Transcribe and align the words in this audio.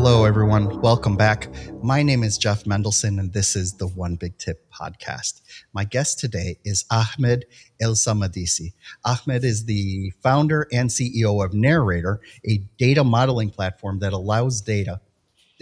Hello, 0.00 0.24
everyone. 0.24 0.80
Welcome 0.80 1.16
back. 1.16 1.48
My 1.82 2.04
name 2.04 2.22
is 2.22 2.38
Jeff 2.38 2.62
Mendelson, 2.62 3.18
and 3.18 3.32
this 3.32 3.56
is 3.56 3.72
the 3.72 3.88
One 3.88 4.14
Big 4.14 4.38
Tip 4.38 4.64
podcast. 4.72 5.40
My 5.72 5.82
guest 5.82 6.20
today 6.20 6.56
is 6.64 6.84
Ahmed 6.88 7.46
Elsamadisi. 7.82 8.74
Ahmed 9.04 9.42
is 9.42 9.64
the 9.64 10.12
founder 10.22 10.68
and 10.72 10.88
CEO 10.88 11.44
of 11.44 11.52
Narrator, 11.52 12.20
a 12.48 12.58
data 12.78 13.02
modeling 13.02 13.50
platform 13.50 13.98
that 13.98 14.12
allows 14.12 14.60
data, 14.60 15.00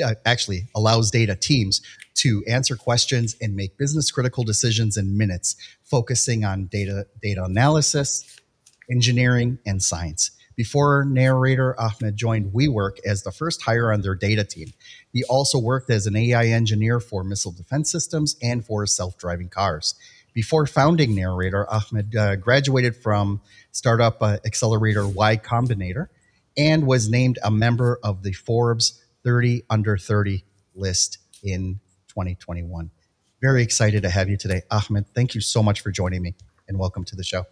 uh, 0.05 0.13
actually 0.27 0.69
allows 0.75 1.11
data 1.11 1.35
teams 1.35 1.81
to 2.17 2.45
answer 2.47 2.77
questions 2.77 3.37
and 3.41 3.57
make 3.57 3.79
business 3.79 4.11
critical 4.11 4.45
decisions 4.45 4.99
in 4.99 5.17
minutes, 5.17 5.57
focusing 5.83 6.45
on 6.45 6.67
data 6.67 7.07
data 7.23 7.43
analysis, 7.43 8.39
engineering, 8.91 9.59
and 9.65 9.83
science. 9.83 10.36
Before 10.57 11.05
narrator, 11.05 11.79
Ahmed 11.79 12.17
joined 12.17 12.53
WeWork 12.53 12.97
as 13.05 13.23
the 13.23 13.31
first 13.31 13.63
hire 13.63 13.93
on 13.93 14.01
their 14.01 14.15
data 14.15 14.43
team. 14.43 14.73
He 15.13 15.23
also 15.25 15.59
worked 15.59 15.91
as 15.91 16.07
an 16.07 16.17
AI 16.17 16.47
engineer 16.47 16.99
for 16.99 17.23
missile 17.23 17.53
defense 17.53 17.93
systems 17.93 18.37
and 18.43 18.65
for 18.65 18.87
self 18.87 19.19
driving 19.19 19.51
cars. 19.51 19.95
Before 20.33 20.67
founding 20.67 21.15
Narrator, 21.15 21.67
Ahmed 21.71 22.17
uh, 22.17 22.37
graduated 22.37 22.97
from 22.97 23.43
startup 23.73 24.23
uh, 24.23 24.39
accelerator 24.47 25.07
Y 25.07 25.37
Combinator 25.37 26.09
and 26.57 26.87
was 26.87 27.11
named 27.11 27.39
a 27.45 27.51
member 27.51 27.99
of 28.03 28.23
the 28.23 28.33
Forbes 28.33 29.03
30 29.25 29.63
under 29.69 29.99
30 29.99 30.43
list 30.75 31.19
in 31.43 31.81
2021. 32.09 32.91
Very 33.43 33.63
excited 33.63 34.03
to 34.03 34.11
have 34.11 34.31
you 34.31 34.39
today. 34.39 34.63
Ahmed, 34.71 35.07
thank 35.15 35.35
you 35.35 35.43
so 35.43 35.63
much 35.63 35.83
for 35.83 35.91
joining 35.91 36.23
me 36.23 36.35
and 36.67 36.79
welcome 36.79 37.05
to 37.05 37.17
the 37.17 37.25
show. 37.25 37.45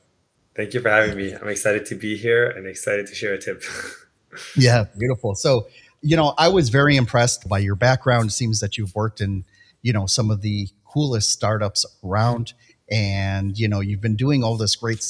Thank 0.56 0.74
you 0.74 0.80
for 0.80 0.88
having 0.88 1.16
me. 1.16 1.34
I'm 1.34 1.48
excited 1.48 1.86
to 1.86 1.94
be 1.94 2.16
here 2.16 2.48
and 2.48 2.66
excited 2.66 3.06
to 3.08 3.14
share 3.14 3.34
a 3.34 3.38
tip. 3.38 3.62
yeah, 4.56 4.84
beautiful. 4.96 5.34
So, 5.34 5.66
you 6.00 6.16
know, 6.16 6.34
I 6.38 6.48
was 6.48 6.68
very 6.68 6.96
impressed 6.96 7.48
by 7.48 7.58
your 7.58 7.74
background. 7.74 8.30
It 8.30 8.32
seems 8.32 8.60
that 8.60 8.78
you've 8.78 8.94
worked 8.94 9.20
in, 9.20 9.44
you 9.82 9.92
know, 9.92 10.06
some 10.06 10.30
of 10.30 10.42
the 10.42 10.68
coolest 10.84 11.30
startups 11.30 11.84
around 12.04 12.52
and, 12.90 13.58
you 13.58 13.66
know, 13.66 13.80
you've 13.80 14.00
been 14.00 14.16
doing 14.16 14.44
all 14.44 14.56
this 14.56 14.76
great 14.76 15.02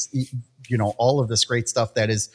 you 0.68 0.78
know, 0.78 0.94
all 0.98 1.20
of 1.20 1.28
this 1.28 1.44
great 1.44 1.68
stuff 1.68 1.94
that 1.94 2.10
is, 2.10 2.30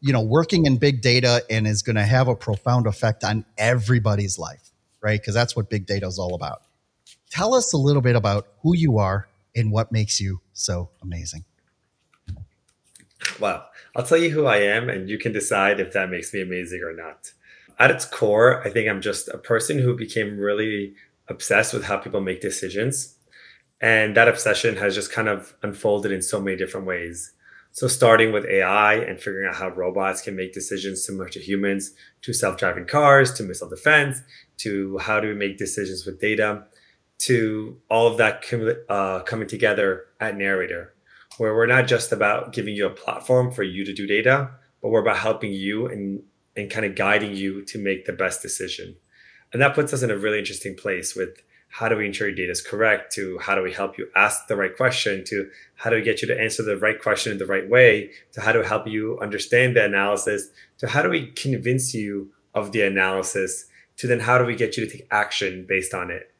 you 0.00 0.12
know, 0.12 0.22
working 0.22 0.66
in 0.66 0.76
big 0.76 1.02
data 1.02 1.44
and 1.50 1.66
is 1.66 1.82
going 1.82 1.96
to 1.96 2.04
have 2.04 2.28
a 2.28 2.34
profound 2.34 2.86
effect 2.86 3.24
on 3.24 3.44
everybody's 3.58 4.38
life, 4.38 4.70
right? 5.02 5.20
Because 5.20 5.34
that's 5.34 5.54
what 5.54 5.68
big 5.70 5.86
data 5.86 6.06
is 6.06 6.18
all 6.18 6.34
about. 6.34 6.62
Tell 7.30 7.54
us 7.54 7.72
a 7.72 7.76
little 7.76 8.02
bit 8.02 8.16
about 8.16 8.48
who 8.62 8.74
you 8.74 8.98
are 8.98 9.28
and 9.56 9.70
what 9.70 9.92
makes 9.92 10.20
you 10.20 10.40
so 10.52 10.90
amazing. 11.02 11.44
Well, 13.40 13.68
I'll 13.96 14.04
tell 14.04 14.18
you 14.18 14.30
who 14.30 14.46
I 14.46 14.58
am, 14.58 14.88
and 14.88 15.08
you 15.08 15.18
can 15.18 15.32
decide 15.32 15.80
if 15.80 15.92
that 15.92 16.10
makes 16.10 16.32
me 16.32 16.40
amazing 16.40 16.82
or 16.82 16.94
not. 16.94 17.32
At 17.78 17.90
its 17.90 18.04
core, 18.04 18.62
I 18.64 18.70
think 18.70 18.88
I'm 18.88 19.00
just 19.00 19.28
a 19.28 19.38
person 19.38 19.78
who 19.78 19.96
became 19.96 20.38
really 20.38 20.94
obsessed 21.28 21.74
with 21.74 21.84
how 21.84 21.96
people 21.96 22.20
make 22.20 22.40
decisions. 22.40 23.16
And 23.80 24.16
that 24.16 24.28
obsession 24.28 24.76
has 24.76 24.94
just 24.94 25.12
kind 25.12 25.28
of 25.28 25.54
unfolded 25.62 26.12
in 26.12 26.22
so 26.22 26.40
many 26.40 26.56
different 26.56 26.86
ways. 26.86 27.32
So, 27.72 27.88
starting 27.88 28.32
with 28.32 28.46
AI 28.46 28.94
and 28.94 29.20
figuring 29.20 29.48
out 29.48 29.56
how 29.56 29.68
robots 29.68 30.22
can 30.22 30.36
make 30.36 30.52
decisions 30.52 31.04
similar 31.04 31.28
to 31.30 31.40
humans, 31.40 31.92
to 32.22 32.32
self 32.32 32.56
driving 32.56 32.86
cars, 32.86 33.32
to 33.34 33.42
missile 33.42 33.68
defense, 33.68 34.20
to 34.58 34.98
how 34.98 35.18
do 35.18 35.26
we 35.26 35.34
make 35.34 35.58
decisions 35.58 36.06
with 36.06 36.20
data, 36.20 36.64
to 37.18 37.80
all 37.90 38.06
of 38.06 38.16
that 38.18 38.44
uh, 38.88 39.20
coming 39.24 39.48
together 39.48 40.04
at 40.20 40.36
Narrator, 40.36 40.93
where 41.38 41.54
we're 41.54 41.66
not 41.66 41.86
just 41.86 42.12
about 42.12 42.52
giving 42.52 42.74
you 42.74 42.86
a 42.86 42.90
platform 42.90 43.50
for 43.50 43.62
you 43.62 43.84
to 43.84 43.92
do 43.92 44.06
data, 44.06 44.50
but 44.80 44.90
we're 44.90 45.02
about 45.02 45.18
helping 45.18 45.52
you 45.52 45.86
and, 45.86 46.22
and 46.56 46.70
kind 46.70 46.86
of 46.86 46.94
guiding 46.94 47.34
you 47.34 47.64
to 47.64 47.78
make 47.78 48.04
the 48.04 48.12
best 48.12 48.42
decision. 48.42 48.96
And 49.52 49.62
that 49.62 49.74
puts 49.74 49.92
us 49.92 50.02
in 50.02 50.10
a 50.10 50.16
really 50.16 50.38
interesting 50.38 50.74
place 50.74 51.14
with 51.14 51.42
how 51.74 51.88
do 51.88 51.96
we 51.96 52.06
ensure 52.06 52.28
your 52.28 52.36
data 52.36 52.52
is 52.52 52.62
correct 52.62 53.12
to 53.12 53.36
how 53.38 53.56
do 53.56 53.62
we 53.62 53.72
help 53.72 53.98
you 53.98 54.08
ask 54.14 54.46
the 54.46 54.54
right 54.54 54.76
question 54.76 55.24
to 55.24 55.50
how 55.74 55.90
do 55.90 55.96
we 55.96 56.02
get 56.02 56.22
you 56.22 56.28
to 56.28 56.40
answer 56.40 56.62
the 56.62 56.76
right 56.76 57.02
question 57.02 57.32
in 57.32 57.38
the 57.38 57.46
right 57.46 57.68
way 57.68 58.10
to 58.32 58.40
how 58.40 58.52
do 58.52 58.60
we 58.60 58.66
help 58.66 58.86
you 58.86 59.18
understand 59.18 59.74
the 59.74 59.84
analysis 59.84 60.50
to 60.78 60.86
how 60.86 61.02
do 61.02 61.08
we 61.08 61.26
convince 61.32 61.92
you 61.92 62.30
of 62.54 62.70
the 62.70 62.80
analysis 62.80 63.66
to 63.96 64.06
then 64.06 64.20
how 64.20 64.38
do 64.38 64.44
we 64.44 64.54
get 64.54 64.76
you 64.76 64.86
to 64.86 64.92
take 64.92 65.08
action 65.10 65.66
based 65.68 65.92
on 65.92 66.12
it 66.12 66.32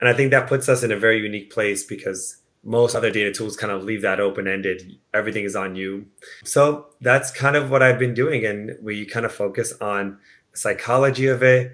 and 0.00 0.08
i 0.08 0.12
think 0.12 0.32
that 0.32 0.48
puts 0.48 0.68
us 0.68 0.82
in 0.82 0.90
a 0.90 0.96
very 0.96 1.22
unique 1.22 1.52
place 1.52 1.84
because 1.84 2.39
most 2.62 2.94
other 2.94 3.10
data 3.10 3.32
tools 3.32 3.56
kind 3.56 3.72
of 3.72 3.84
leave 3.84 4.02
that 4.02 4.20
open 4.20 4.46
ended. 4.46 4.98
Everything 5.14 5.44
is 5.44 5.56
on 5.56 5.76
you. 5.76 6.06
So 6.44 6.86
that's 7.00 7.30
kind 7.30 7.56
of 7.56 7.70
what 7.70 7.82
I've 7.82 7.98
been 7.98 8.14
doing. 8.14 8.44
And 8.44 8.76
we 8.82 9.06
kind 9.06 9.24
of 9.24 9.32
focus 9.32 9.72
on 9.80 10.18
psychology 10.52 11.26
of 11.26 11.42
it, 11.42 11.72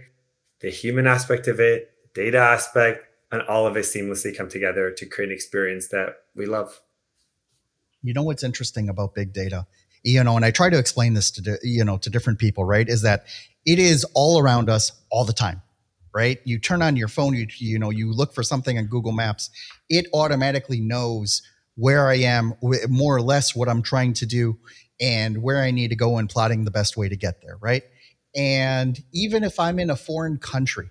the 0.60 0.70
human 0.70 1.06
aspect 1.06 1.48
of 1.48 1.58
it, 1.58 1.90
data 2.14 2.38
aspect, 2.38 3.04
and 3.32 3.42
all 3.42 3.66
of 3.66 3.76
it 3.76 3.84
seamlessly 3.84 4.36
come 4.36 4.48
together 4.48 4.92
to 4.92 5.06
create 5.06 5.28
an 5.28 5.34
experience 5.34 5.88
that 5.88 6.16
we 6.36 6.46
love. 6.46 6.80
You 8.02 8.14
know 8.14 8.22
what's 8.22 8.44
interesting 8.44 8.88
about 8.88 9.14
big 9.14 9.32
data? 9.32 9.66
You 10.04 10.22
know, 10.22 10.36
and 10.36 10.44
I 10.44 10.52
try 10.52 10.70
to 10.70 10.78
explain 10.78 11.14
this 11.14 11.32
to 11.32 11.58
you 11.64 11.84
know 11.84 11.96
to 11.98 12.08
different 12.08 12.38
people, 12.38 12.64
right? 12.64 12.88
Is 12.88 13.02
that 13.02 13.26
it 13.64 13.80
is 13.80 14.04
all 14.14 14.38
around 14.38 14.70
us 14.70 14.92
all 15.10 15.24
the 15.24 15.32
time 15.32 15.62
right? 16.16 16.40
You 16.44 16.58
turn 16.58 16.80
on 16.80 16.96
your 16.96 17.08
phone, 17.08 17.34
you 17.34 17.46
you 17.58 17.78
know, 17.78 17.90
you 17.90 18.10
look 18.10 18.32
for 18.32 18.42
something 18.42 18.78
on 18.78 18.86
Google 18.86 19.12
Maps, 19.12 19.50
it 19.88 20.06
automatically 20.12 20.80
knows 20.80 21.42
where 21.76 22.08
I 22.08 22.16
am, 22.16 22.54
more 22.88 23.16
or 23.16 23.20
less 23.20 23.54
what 23.54 23.68
I'm 23.68 23.82
trying 23.82 24.14
to 24.14 24.26
do, 24.26 24.58
and 25.00 25.42
where 25.42 25.62
I 25.62 25.70
need 25.70 25.88
to 25.88 25.96
go 25.96 26.16
and 26.18 26.28
plotting 26.28 26.64
the 26.64 26.70
best 26.70 26.96
way 26.96 27.08
to 27.08 27.16
get 27.16 27.42
there, 27.42 27.56
right? 27.60 27.82
And 28.34 28.98
even 29.12 29.44
if 29.44 29.60
I'm 29.60 29.78
in 29.78 29.90
a 29.90 29.96
foreign 29.96 30.38
country, 30.38 30.90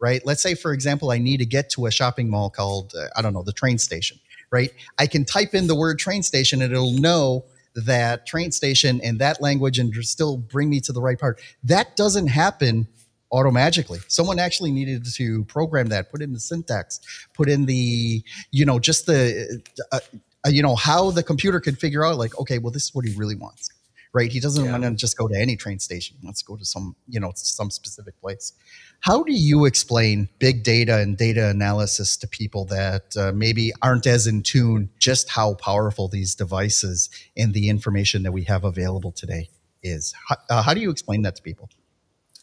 right? 0.00 0.24
Let's 0.24 0.42
say, 0.42 0.54
for 0.54 0.72
example, 0.72 1.10
I 1.10 1.18
need 1.18 1.38
to 1.38 1.46
get 1.46 1.70
to 1.70 1.86
a 1.86 1.90
shopping 1.90 2.28
mall 2.28 2.50
called, 2.50 2.94
uh, 2.98 3.06
I 3.16 3.22
don't 3.22 3.32
know, 3.32 3.42
the 3.42 3.52
train 3.52 3.78
station, 3.78 4.18
right? 4.50 4.70
I 4.98 5.06
can 5.06 5.24
type 5.24 5.54
in 5.54 5.66
the 5.66 5.74
word 5.74 5.98
train 5.98 6.22
station 6.22 6.62
and 6.62 6.72
it'll 6.72 6.92
know 6.92 7.44
that 7.74 8.26
train 8.26 8.52
station 8.52 9.00
in 9.00 9.18
that 9.18 9.40
language 9.40 9.78
and 9.78 9.94
still 10.04 10.36
bring 10.36 10.68
me 10.68 10.80
to 10.80 10.92
the 10.92 11.00
right 11.00 11.18
part. 11.18 11.40
That 11.62 11.96
doesn't 11.96 12.28
happen 12.28 12.86
auto 13.34 13.50
magically. 13.50 13.98
Someone 14.06 14.38
actually 14.38 14.70
needed 14.70 15.04
to 15.14 15.44
program 15.46 15.88
that, 15.88 16.10
put 16.12 16.22
in 16.22 16.32
the 16.32 16.40
syntax, 16.40 17.00
put 17.34 17.48
in 17.48 17.66
the, 17.66 18.22
you 18.52 18.64
know, 18.64 18.78
just 18.78 19.06
the, 19.06 19.60
uh, 19.90 19.98
uh, 20.46 20.50
you 20.50 20.62
know, 20.62 20.76
how 20.76 21.10
the 21.10 21.22
computer 21.22 21.58
could 21.58 21.76
figure 21.78 22.04
out, 22.06 22.16
like, 22.16 22.38
okay, 22.38 22.58
well, 22.58 22.70
this 22.70 22.84
is 22.84 22.94
what 22.94 23.04
he 23.04 23.12
really 23.16 23.34
wants, 23.34 23.70
right? 24.12 24.30
He 24.30 24.38
doesn't 24.38 24.64
yeah. 24.64 24.70
want 24.70 24.84
to 24.84 24.94
just 24.94 25.16
go 25.16 25.26
to 25.26 25.36
any 25.36 25.56
train 25.56 25.80
station. 25.80 26.16
He 26.20 26.24
wants 26.24 26.42
to 26.42 26.46
go 26.46 26.56
to 26.56 26.64
some, 26.64 26.94
you 27.08 27.18
know, 27.18 27.32
some 27.34 27.70
specific 27.70 28.14
place. 28.20 28.52
How 29.00 29.24
do 29.24 29.32
you 29.32 29.64
explain 29.64 30.28
big 30.38 30.62
data 30.62 30.98
and 30.98 31.16
data 31.16 31.48
analysis 31.48 32.16
to 32.18 32.28
people 32.28 32.66
that 32.66 33.16
uh, 33.16 33.32
maybe 33.34 33.72
aren't 33.82 34.06
as 34.06 34.28
in 34.28 34.42
tune 34.42 34.90
just 35.00 35.28
how 35.28 35.54
powerful 35.54 36.06
these 36.06 36.36
devices 36.36 37.10
and 37.36 37.52
the 37.52 37.68
information 37.68 38.22
that 38.22 38.32
we 38.32 38.44
have 38.44 38.62
available 38.62 39.10
today 39.10 39.48
is? 39.82 40.14
How, 40.28 40.36
uh, 40.50 40.62
how 40.62 40.72
do 40.72 40.80
you 40.80 40.90
explain 40.90 41.22
that 41.22 41.34
to 41.36 41.42
people? 41.42 41.68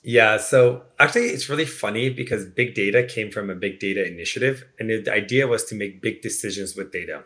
Yeah, 0.04 0.38
so 0.38 0.84
actually, 1.00 1.28
it's 1.28 1.48
really 1.48 1.66
funny 1.66 2.10
because 2.10 2.46
big 2.46 2.74
data 2.74 3.04
came 3.04 3.30
from 3.30 3.50
a 3.50 3.56
big 3.56 3.80
data 3.80 4.06
initiative, 4.06 4.66
and 4.80 4.90
the 4.90 5.14
idea 5.14 5.48
was 5.48 5.64
to 5.66 5.76
make 5.76 6.02
big 6.02 6.22
decisions 6.22 6.76
with 6.76 6.92
data. 6.92 7.24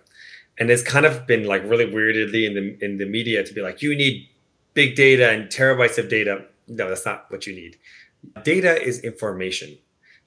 And 0.57 0.69
it's 0.69 0.83
kind 0.83 1.05
of 1.05 1.25
been 1.25 1.45
like 1.45 1.63
really 1.63 1.85
weirdly 1.85 2.45
in 2.45 2.53
the 2.53 2.77
in 2.83 2.97
the 2.97 3.05
media 3.05 3.43
to 3.43 3.53
be 3.53 3.61
like, 3.61 3.81
you 3.81 3.95
need 3.95 4.27
big 4.73 4.95
data 4.95 5.29
and 5.29 5.47
terabytes 5.49 5.97
of 5.97 6.09
data. 6.09 6.45
No, 6.67 6.89
that's 6.89 7.05
not 7.05 7.31
what 7.31 7.47
you 7.47 7.55
need. 7.55 7.77
Data 8.43 8.81
is 8.81 8.99
information, 8.99 9.77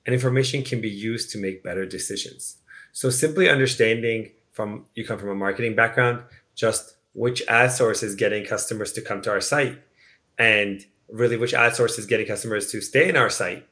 and 0.07 0.15
information 0.15 0.63
can 0.63 0.81
be 0.81 0.89
used 0.89 1.31
to 1.33 1.39
make 1.39 1.63
better 1.63 1.85
decisions. 1.85 2.57
So 2.93 3.11
simply 3.11 3.49
understanding 3.51 4.31
from 4.53 4.87
you 4.95 5.05
come 5.05 5.19
from 5.19 5.29
a 5.29 5.35
marketing 5.35 5.77
background, 5.77 6.23
just 6.55 6.97
which 7.13 7.43
ad 7.47 7.73
source 7.73 8.03
is 8.03 8.15
getting 8.15 8.45
customers 8.45 8.93
to 8.93 9.03
come 9.03 9.21
to 9.23 9.31
our 9.31 9.41
site 9.41 9.83
and 10.39 10.87
really 11.09 11.37
which 11.37 11.55
ad 11.55 11.75
source 11.75 11.99
is 11.99 12.07
getting 12.07 12.27
customers 12.27 12.71
to 12.73 12.81
stay 12.81 13.09
in 13.09 13.17
our 13.17 13.31
site. 13.31 13.67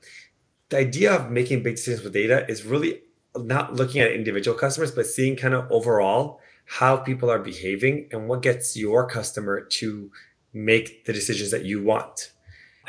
The 0.69 0.79
idea 0.79 1.15
of 1.15 1.31
making 1.31 1.62
big 1.62 1.77
decisions 1.77 2.03
with 2.03 2.12
data 2.12 2.49
is 2.49 2.65
really 2.65 3.03
not 3.37 3.75
looking 3.75 4.00
at 4.00 4.12
individual 4.12 4.56
customers, 4.56 4.91
but 4.91 5.06
seeing 5.06 5.37
kind 5.37 5.55
of 5.55 5.71
overall 5.71 6.41
how 6.67 6.97
people 6.97 7.31
are 7.31 7.38
behaving 7.38 8.09
and 8.11 8.29
what 8.29 8.43
gets 8.43 8.77
your 8.77 9.06
customer 9.06 9.61
to 9.61 10.11
make 10.53 11.05
the 11.05 11.12
decisions 11.12 11.50
that 11.50 11.65
you 11.65 11.83
want. 11.83 12.33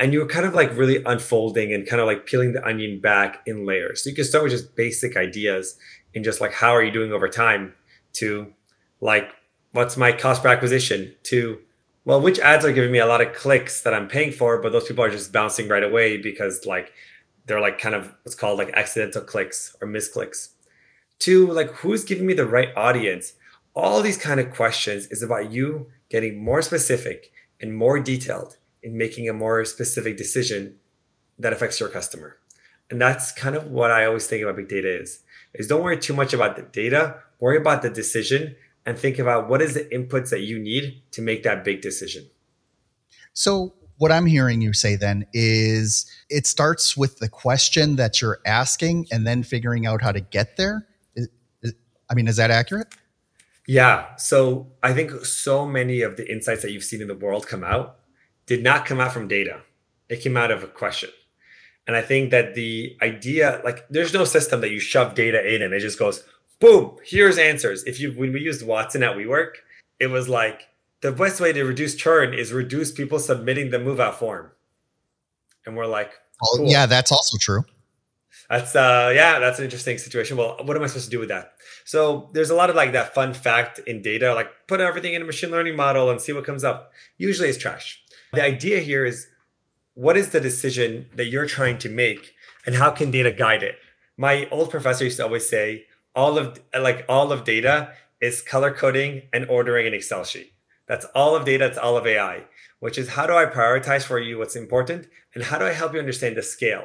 And 0.00 0.12
you're 0.12 0.26
kind 0.26 0.46
of 0.46 0.54
like 0.54 0.76
really 0.76 1.02
unfolding 1.04 1.72
and 1.72 1.86
kind 1.86 2.00
of 2.00 2.06
like 2.06 2.26
peeling 2.26 2.52
the 2.52 2.66
onion 2.66 3.00
back 3.00 3.42
in 3.46 3.66
layers. 3.66 4.02
So 4.02 4.10
you 4.10 4.16
can 4.16 4.24
start 4.24 4.44
with 4.44 4.52
just 4.52 4.74
basic 4.74 5.16
ideas 5.16 5.76
and 6.14 6.24
just 6.24 6.40
like 6.40 6.52
how 6.52 6.70
are 6.70 6.82
you 6.82 6.90
doing 6.90 7.12
over 7.12 7.28
time 7.28 7.74
to 8.14 8.52
like 9.00 9.30
what's 9.72 9.96
my 9.96 10.12
cost 10.12 10.42
per 10.42 10.48
acquisition 10.48 11.14
to 11.24 11.58
well 12.08 12.20
which 12.20 12.38
ads 12.40 12.64
are 12.64 12.72
giving 12.72 12.90
me 12.90 12.98
a 12.98 13.06
lot 13.06 13.20
of 13.20 13.34
clicks 13.34 13.82
that 13.82 13.94
i'm 13.94 14.08
paying 14.08 14.32
for 14.32 14.60
but 14.62 14.72
those 14.72 14.88
people 14.88 15.04
are 15.04 15.10
just 15.10 15.32
bouncing 15.32 15.68
right 15.68 15.84
away 15.84 16.16
because 16.16 16.64
like 16.66 16.92
they're 17.48 17.60
like 17.60 17.80
kind 17.80 17.94
of 17.94 18.14
what's 18.22 18.36
called 18.36 18.58
like 18.58 18.70
accidental 18.74 19.22
clicks 19.22 19.74
or 19.80 19.88
misclicks. 19.88 20.50
To 21.20 21.50
like 21.50 21.70
who's 21.72 22.04
giving 22.04 22.26
me 22.26 22.34
the 22.34 22.46
right 22.46 22.68
audience? 22.76 23.32
All 23.74 24.02
these 24.02 24.18
kind 24.18 24.38
of 24.38 24.54
questions 24.54 25.06
is 25.06 25.22
about 25.22 25.50
you 25.50 25.90
getting 26.08 26.42
more 26.42 26.62
specific 26.62 27.32
and 27.60 27.76
more 27.76 27.98
detailed 27.98 28.56
in 28.82 28.96
making 28.96 29.28
a 29.28 29.32
more 29.32 29.64
specific 29.64 30.16
decision 30.16 30.76
that 31.38 31.52
affects 31.52 31.80
your 31.80 31.88
customer. 31.88 32.36
And 32.90 33.00
that's 33.00 33.32
kind 33.32 33.54
of 33.56 33.66
what 33.66 33.90
i 33.90 34.06
always 34.06 34.26
think 34.26 34.42
about 34.42 34.56
big 34.56 34.68
data 34.68 35.00
is 35.00 35.22
is 35.54 35.66
don't 35.66 35.82
worry 35.82 35.98
too 35.98 36.14
much 36.14 36.32
about 36.32 36.56
the 36.56 36.62
data 36.62 37.16
worry 37.40 37.58
about 37.58 37.82
the 37.82 37.90
decision 37.90 38.56
and 38.88 38.98
think 38.98 39.18
about 39.18 39.50
what 39.50 39.60
is 39.60 39.74
the 39.74 39.84
inputs 39.92 40.30
that 40.30 40.40
you 40.40 40.58
need 40.58 41.02
to 41.10 41.20
make 41.20 41.42
that 41.42 41.62
big 41.62 41.82
decision. 41.82 42.26
So 43.34 43.74
what 43.98 44.10
i'm 44.10 44.24
hearing 44.26 44.62
you 44.62 44.72
say 44.72 44.96
then 44.96 45.26
is 45.34 46.10
it 46.30 46.46
starts 46.46 46.96
with 46.96 47.18
the 47.18 47.28
question 47.28 47.96
that 47.96 48.22
you're 48.22 48.38
asking 48.46 49.06
and 49.12 49.26
then 49.26 49.42
figuring 49.42 49.86
out 49.86 50.00
how 50.00 50.10
to 50.10 50.20
get 50.20 50.56
there. 50.56 50.86
I 52.10 52.14
mean 52.14 52.28
is 52.28 52.36
that 52.36 52.50
accurate? 52.50 52.88
Yeah. 53.66 54.16
So 54.16 54.68
i 54.82 54.94
think 54.94 55.10
so 55.26 55.66
many 55.66 56.00
of 56.00 56.16
the 56.16 56.30
insights 56.32 56.62
that 56.62 56.72
you've 56.72 56.84
seen 56.84 57.02
in 57.02 57.08
the 57.08 57.14
world 57.14 57.46
come 57.46 57.62
out 57.62 57.98
did 58.46 58.62
not 58.62 58.86
come 58.86 59.00
out 59.00 59.12
from 59.12 59.28
data. 59.28 59.60
It 60.08 60.22
came 60.22 60.38
out 60.38 60.50
of 60.50 60.62
a 60.62 60.66
question. 60.66 61.10
And 61.86 61.94
I 61.94 62.00
think 62.00 62.30
that 62.30 62.54
the 62.54 62.96
idea, 63.02 63.60
like, 63.64 63.86
there's 63.88 64.12
no 64.12 64.24
system 64.24 64.60
that 64.62 64.70
you 64.70 64.80
shove 64.80 65.14
data 65.14 65.54
in 65.54 65.62
and 65.62 65.74
it 65.74 65.80
just 65.80 65.98
goes, 65.98 66.22
boom, 66.60 66.96
here's 67.04 67.38
answers. 67.38 67.84
If 67.84 68.00
you, 68.00 68.12
when 68.12 68.32
we 68.32 68.40
used 68.40 68.66
Watson 68.66 69.02
at 69.02 69.16
WeWork, 69.16 69.52
it 70.00 70.08
was 70.08 70.28
like 70.28 70.68
the 71.00 71.12
best 71.12 71.40
way 71.40 71.52
to 71.52 71.64
reduce 71.64 71.94
churn 71.94 72.34
is 72.34 72.52
reduce 72.52 72.92
people 72.92 73.18
submitting 73.18 73.70
the 73.70 73.78
move 73.78 74.00
out 74.00 74.18
form. 74.18 74.50
And 75.66 75.76
we're 75.76 75.86
like, 75.86 76.12
cool. 76.42 76.66
oh, 76.66 76.70
yeah, 76.70 76.86
that's 76.86 77.12
also 77.12 77.36
true. 77.38 77.64
That's 78.48 78.74
uh 78.74 79.12
yeah, 79.14 79.38
that's 79.40 79.58
an 79.58 79.64
interesting 79.66 79.98
situation. 79.98 80.38
Well, 80.38 80.56
what 80.62 80.76
am 80.76 80.82
I 80.82 80.86
supposed 80.86 81.06
to 81.06 81.10
do 81.10 81.18
with 81.18 81.28
that? 81.28 81.52
So 81.84 82.30
there's 82.32 82.48
a 82.48 82.54
lot 82.54 82.70
of 82.70 82.76
like 82.76 82.92
that 82.92 83.14
fun 83.14 83.34
fact 83.34 83.78
in 83.80 84.00
data, 84.00 84.34
like 84.34 84.48
put 84.66 84.80
everything 84.80 85.12
in 85.12 85.20
a 85.20 85.24
machine 85.24 85.50
learning 85.50 85.76
model 85.76 86.08
and 86.08 86.20
see 86.20 86.32
what 86.32 86.44
comes 86.44 86.64
up. 86.64 86.92
Usually 87.18 87.48
it's 87.48 87.58
trash. 87.58 88.02
The 88.32 88.42
idea 88.42 88.80
here 88.80 89.04
is 89.04 89.26
what 89.94 90.16
is 90.16 90.30
the 90.30 90.40
decision 90.40 91.10
that 91.14 91.26
you're 91.26 91.46
trying 91.46 91.76
to 91.78 91.90
make 91.90 92.32
and 92.64 92.74
how 92.74 92.90
can 92.90 93.10
data 93.10 93.32
guide 93.32 93.62
it 93.62 93.76
my 94.18 94.48
old 94.50 94.68
professor 94.70 95.04
used 95.04 95.16
to 95.16 95.22
always 95.22 95.48
say 95.48 95.86
all 96.18 96.38
of 96.38 96.60
like 96.88 97.04
all 97.08 97.32
of 97.32 97.44
data 97.44 97.76
is 98.20 98.42
color 98.42 98.72
coding 98.72 99.22
and 99.32 99.48
ordering 99.48 99.86
an 99.86 99.94
excel 99.94 100.24
sheet 100.24 100.52
that's 100.86 101.06
all 101.14 101.36
of 101.36 101.44
data 101.44 101.66
it's 101.66 101.78
all 101.78 101.96
of 101.96 102.06
ai 102.06 102.44
which 102.80 102.98
is 103.02 103.10
how 103.10 103.26
do 103.26 103.34
i 103.34 103.46
prioritize 103.46 104.04
for 104.04 104.18
you 104.18 104.38
what's 104.38 104.56
important 104.64 105.06
and 105.34 105.44
how 105.44 105.58
do 105.58 105.64
i 105.64 105.72
help 105.72 105.92
you 105.92 106.00
understand 106.00 106.36
the 106.36 106.42
scale 106.42 106.84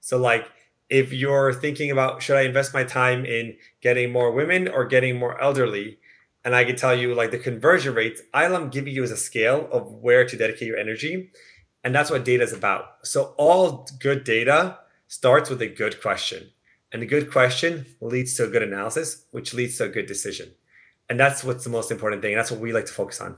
so 0.00 0.18
like 0.18 0.44
if 0.90 1.12
you're 1.12 1.52
thinking 1.52 1.90
about 1.90 2.22
should 2.22 2.36
i 2.36 2.42
invest 2.42 2.74
my 2.74 2.84
time 2.84 3.24
in 3.24 3.56
getting 3.80 4.12
more 4.12 4.30
women 4.40 4.68
or 4.68 4.84
getting 4.84 5.18
more 5.18 5.40
elderly 5.40 5.98
and 6.44 6.54
i 6.54 6.62
can 6.64 6.76
tell 6.76 6.94
you 6.94 7.14
like 7.14 7.30
the 7.30 7.46
conversion 7.50 7.94
rates 7.94 8.20
i'm 8.34 8.68
giving 8.68 8.94
you 8.94 9.02
as 9.02 9.10
a 9.10 9.16
scale 9.16 9.68
of 9.72 9.90
where 9.90 10.24
to 10.26 10.36
dedicate 10.36 10.68
your 10.68 10.76
energy 10.76 11.30
and 11.84 11.94
that's 11.94 12.10
what 12.10 12.24
data 12.24 12.42
is 12.42 12.52
about. 12.52 13.06
So 13.06 13.34
all 13.36 13.86
good 14.00 14.24
data 14.24 14.78
starts 15.06 15.50
with 15.50 15.60
a 15.60 15.68
good 15.68 16.00
question. 16.00 16.50
And 16.94 17.02
a 17.02 17.06
good 17.06 17.32
question 17.32 17.86
leads 18.00 18.34
to 18.36 18.44
a 18.44 18.46
good 18.46 18.62
analysis, 18.62 19.26
which 19.32 19.52
leads 19.52 19.78
to 19.78 19.84
a 19.84 19.88
good 19.88 20.06
decision. 20.06 20.52
And 21.10 21.18
that's 21.18 21.42
what's 21.42 21.64
the 21.64 21.70
most 21.70 21.90
important 21.90 22.22
thing. 22.22 22.34
And 22.34 22.38
that's 22.38 22.52
what 22.52 22.60
we 22.60 22.72
like 22.72 22.86
to 22.86 22.92
focus 22.92 23.20
on. 23.20 23.36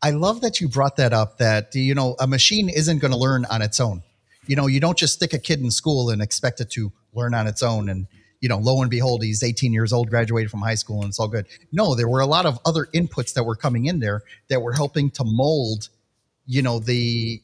I 0.00 0.12
love 0.12 0.40
that 0.40 0.58
you 0.58 0.66
brought 0.66 0.96
that 0.96 1.12
up 1.12 1.36
that, 1.38 1.74
you 1.74 1.94
know, 1.94 2.16
a 2.18 2.26
machine 2.26 2.70
isn't 2.70 3.00
going 3.00 3.10
to 3.10 3.18
learn 3.18 3.44
on 3.50 3.60
its 3.60 3.80
own. 3.80 4.02
You 4.46 4.56
know, 4.56 4.66
you 4.66 4.80
don't 4.80 4.96
just 4.96 5.12
stick 5.12 5.34
a 5.34 5.38
kid 5.38 5.60
in 5.60 5.70
school 5.70 6.08
and 6.08 6.22
expect 6.22 6.62
it 6.62 6.70
to 6.70 6.90
learn 7.12 7.34
on 7.34 7.46
its 7.46 7.62
own. 7.62 7.90
And, 7.90 8.06
you 8.40 8.48
know, 8.48 8.56
lo 8.56 8.80
and 8.80 8.90
behold, 8.90 9.22
he's 9.22 9.42
18 9.42 9.74
years 9.74 9.92
old, 9.92 10.08
graduated 10.08 10.50
from 10.50 10.60
high 10.62 10.74
school, 10.74 11.02
and 11.02 11.10
it's 11.10 11.20
all 11.20 11.28
good. 11.28 11.46
No, 11.70 11.94
there 11.94 12.08
were 12.08 12.20
a 12.20 12.26
lot 12.26 12.46
of 12.46 12.58
other 12.64 12.86
inputs 12.94 13.34
that 13.34 13.44
were 13.44 13.56
coming 13.56 13.84
in 13.84 14.00
there 14.00 14.22
that 14.48 14.62
were 14.62 14.72
helping 14.72 15.10
to 15.10 15.24
mold 15.24 15.90
you 16.46 16.62
know 16.62 16.78
the 16.78 17.42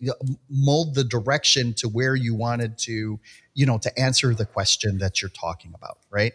mold 0.48 0.94
the 0.94 1.04
direction 1.04 1.74
to 1.74 1.88
where 1.88 2.14
you 2.14 2.34
wanted 2.34 2.78
to 2.78 3.18
you 3.54 3.66
know 3.66 3.78
to 3.78 3.98
answer 3.98 4.34
the 4.34 4.46
question 4.46 4.98
that 4.98 5.20
you're 5.20 5.30
talking 5.30 5.72
about 5.74 5.98
right 6.10 6.32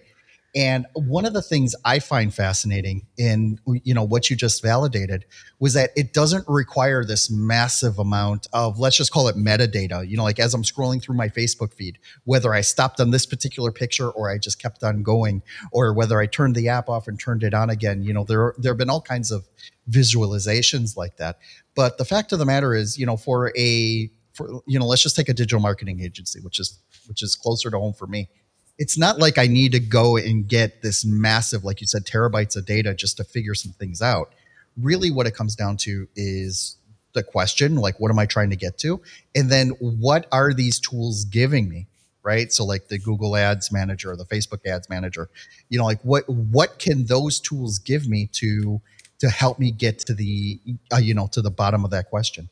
and 0.58 0.86
one 0.94 1.26
of 1.26 1.34
the 1.34 1.42
things 1.42 1.74
i 1.86 2.00
find 2.00 2.34
fascinating 2.34 3.06
in 3.18 3.58
you 3.84 3.94
know 3.94 4.04
what 4.04 4.30
you 4.30 4.36
just 4.36 4.62
validated 4.62 5.24
was 5.60 5.74
that 5.74 5.92
it 5.96 6.14
doesn't 6.14 6.44
require 6.50 7.06
this 7.06 7.32
massive 7.32 7.98
amount 8.00 8.48
of 8.52 8.78
let's 8.80 8.98
just 8.98 9.12
call 9.12 9.30
it 9.30 9.38
metadata 9.38 10.06
you 10.08 10.18
know 10.18 10.24
like 10.24 10.40
as 10.40 10.54
i'm 10.54 10.64
scrolling 10.64 11.02
through 11.02 11.16
my 11.16 11.30
facebook 11.30 11.74
feed 11.74 11.98
whether 12.26 12.54
i 12.54 12.62
stopped 12.62 13.00
on 13.00 13.12
this 13.12 13.26
particular 13.26 13.72
picture 13.72 14.10
or 14.10 14.30
i 14.30 14.38
just 14.38 14.62
kept 14.62 14.84
on 14.84 15.02
going 15.04 15.42
or 15.72 15.94
whether 15.94 16.20
i 16.20 16.26
turned 16.26 16.56
the 16.56 16.68
app 16.68 16.90
off 16.90 17.08
and 17.08 17.20
turned 17.20 17.44
it 17.44 17.54
on 17.54 17.70
again 17.70 18.04
you 18.04 18.14
know 18.14 18.26
there 18.26 18.54
there 18.58 18.72
have 18.72 18.78
been 18.78 18.90
all 18.90 19.02
kinds 19.02 19.32
of 19.32 19.48
visualizations 19.90 20.98
like 20.98 21.16
that 21.16 21.38
but 21.78 22.00
the 22.00 22.06
fact 22.06 22.32
of 22.32 22.40
the 22.40 22.46
matter 22.46 22.74
is, 22.74 22.98
you 22.98 23.06
know, 23.06 23.16
for 23.16 23.54
a 23.56 24.10
for 24.34 24.62
you 24.66 24.80
know, 24.80 24.88
let's 24.88 25.04
just 25.04 25.16
take 25.16 25.30
a 25.30 25.34
digital 25.34 25.60
marketing 25.60 26.02
agency, 26.02 26.40
which 26.42 26.60
is 26.60 26.80
which 27.08 27.22
is 27.22 27.36
closer 27.36 27.70
to 27.70 27.78
home 27.78 27.94
for 27.94 28.08
me. 28.08 28.30
It's 28.78 28.98
not 28.98 29.20
like 29.20 29.38
I 29.38 29.48
need 29.48 29.72
to 29.72 29.80
go 29.80 30.18
and 30.18 30.48
get 30.48 30.82
this 30.82 31.04
massive, 31.04 31.64
like 31.64 31.82
you 31.82 31.88
said, 31.88 32.06
terabytes 32.06 32.56
of 32.56 32.66
data 32.66 32.94
just 32.94 33.18
to 33.18 33.24
figure 33.24 33.56
some 33.56 33.72
things 33.74 34.02
out. 34.02 34.34
Really, 34.80 35.10
what 35.10 35.26
it 35.26 35.36
comes 35.36 35.56
down 35.56 35.78
to 35.78 36.08
is 36.16 36.78
the 37.14 37.24
question, 37.24 37.76
like, 37.76 38.00
what 38.00 38.12
am 38.12 38.20
I 38.20 38.28
trying 38.28 38.52
to 38.52 38.56
get 38.56 38.78
to? 38.80 39.02
And 39.36 39.50
then 39.50 39.70
what 39.80 40.28
are 40.32 40.54
these 40.54 40.80
tools 40.80 41.26
giving 41.26 41.68
me? 41.70 41.88
Right. 42.24 42.52
So 42.52 42.66
like 42.66 42.90
the 42.90 43.00
Google 43.00 43.38
Ads 43.38 43.72
Manager 43.72 44.12
or 44.12 44.18
the 44.18 44.26
Facebook 44.26 44.66
Ads 44.66 44.90
Manager, 44.90 45.30
you 45.70 45.80
know, 45.80 45.86
like 45.86 46.02
what 46.02 46.28
what 46.28 46.78
can 46.78 47.06
those 47.06 47.40
tools 47.40 47.80
give 47.80 48.06
me 48.08 48.30
to 48.34 48.82
to 49.20 49.30
help 49.30 49.60
me 49.60 49.72
get 49.72 50.00
to 50.00 50.14
the 50.14 50.60
uh, 50.94 50.98
you 50.98 51.14
know 51.14 51.28
to 51.28 51.42
the 51.42 51.50
bottom 51.50 51.84
of 51.84 51.92
that 51.92 52.10
question 52.10 52.50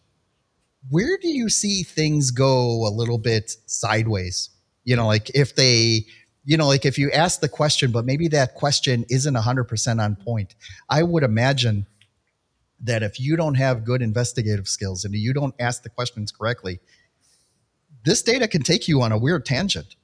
where 0.90 1.18
do 1.18 1.28
you 1.28 1.50
see 1.50 1.84
things 1.84 2.32
go 2.32 2.88
a 2.88 2.90
little 2.90 3.18
bit 3.18 3.56
sideways 3.66 4.50
you 4.84 4.96
know 4.96 5.08
like 5.08 5.30
if 5.36 5.56
they 5.56 6.06
you 6.46 6.58
know 6.58 6.68
like 6.68 6.86
if 6.86 6.98
you 6.98 7.12
ask 7.12 7.40
the 7.42 7.50
question 7.50 7.92
but 7.92 8.06
maybe 8.06 8.28
that 8.28 8.56
question 8.56 9.06
isn't 9.10 9.36
100% 9.36 10.04
on 10.04 10.16
point 10.16 10.56
i 10.90 11.04
would 11.04 11.24
imagine 11.24 11.86
that 12.82 13.04
if 13.04 13.20
you 13.20 13.36
don't 13.36 13.56
have 13.56 13.84
good 13.84 14.02
investigative 14.02 14.68
skills 14.68 15.06
and 15.06 15.14
you 15.16 15.34
don't 15.34 15.56
ask 15.60 15.84
the 15.84 15.90
questions 15.90 16.32
correctly 16.32 16.80
this 18.04 18.22
data 18.22 18.48
can 18.48 18.62
take 18.62 18.88
you 18.88 19.02
on 19.02 19.12
a 19.12 19.18
weird 19.18 19.46
tangent 19.46 19.96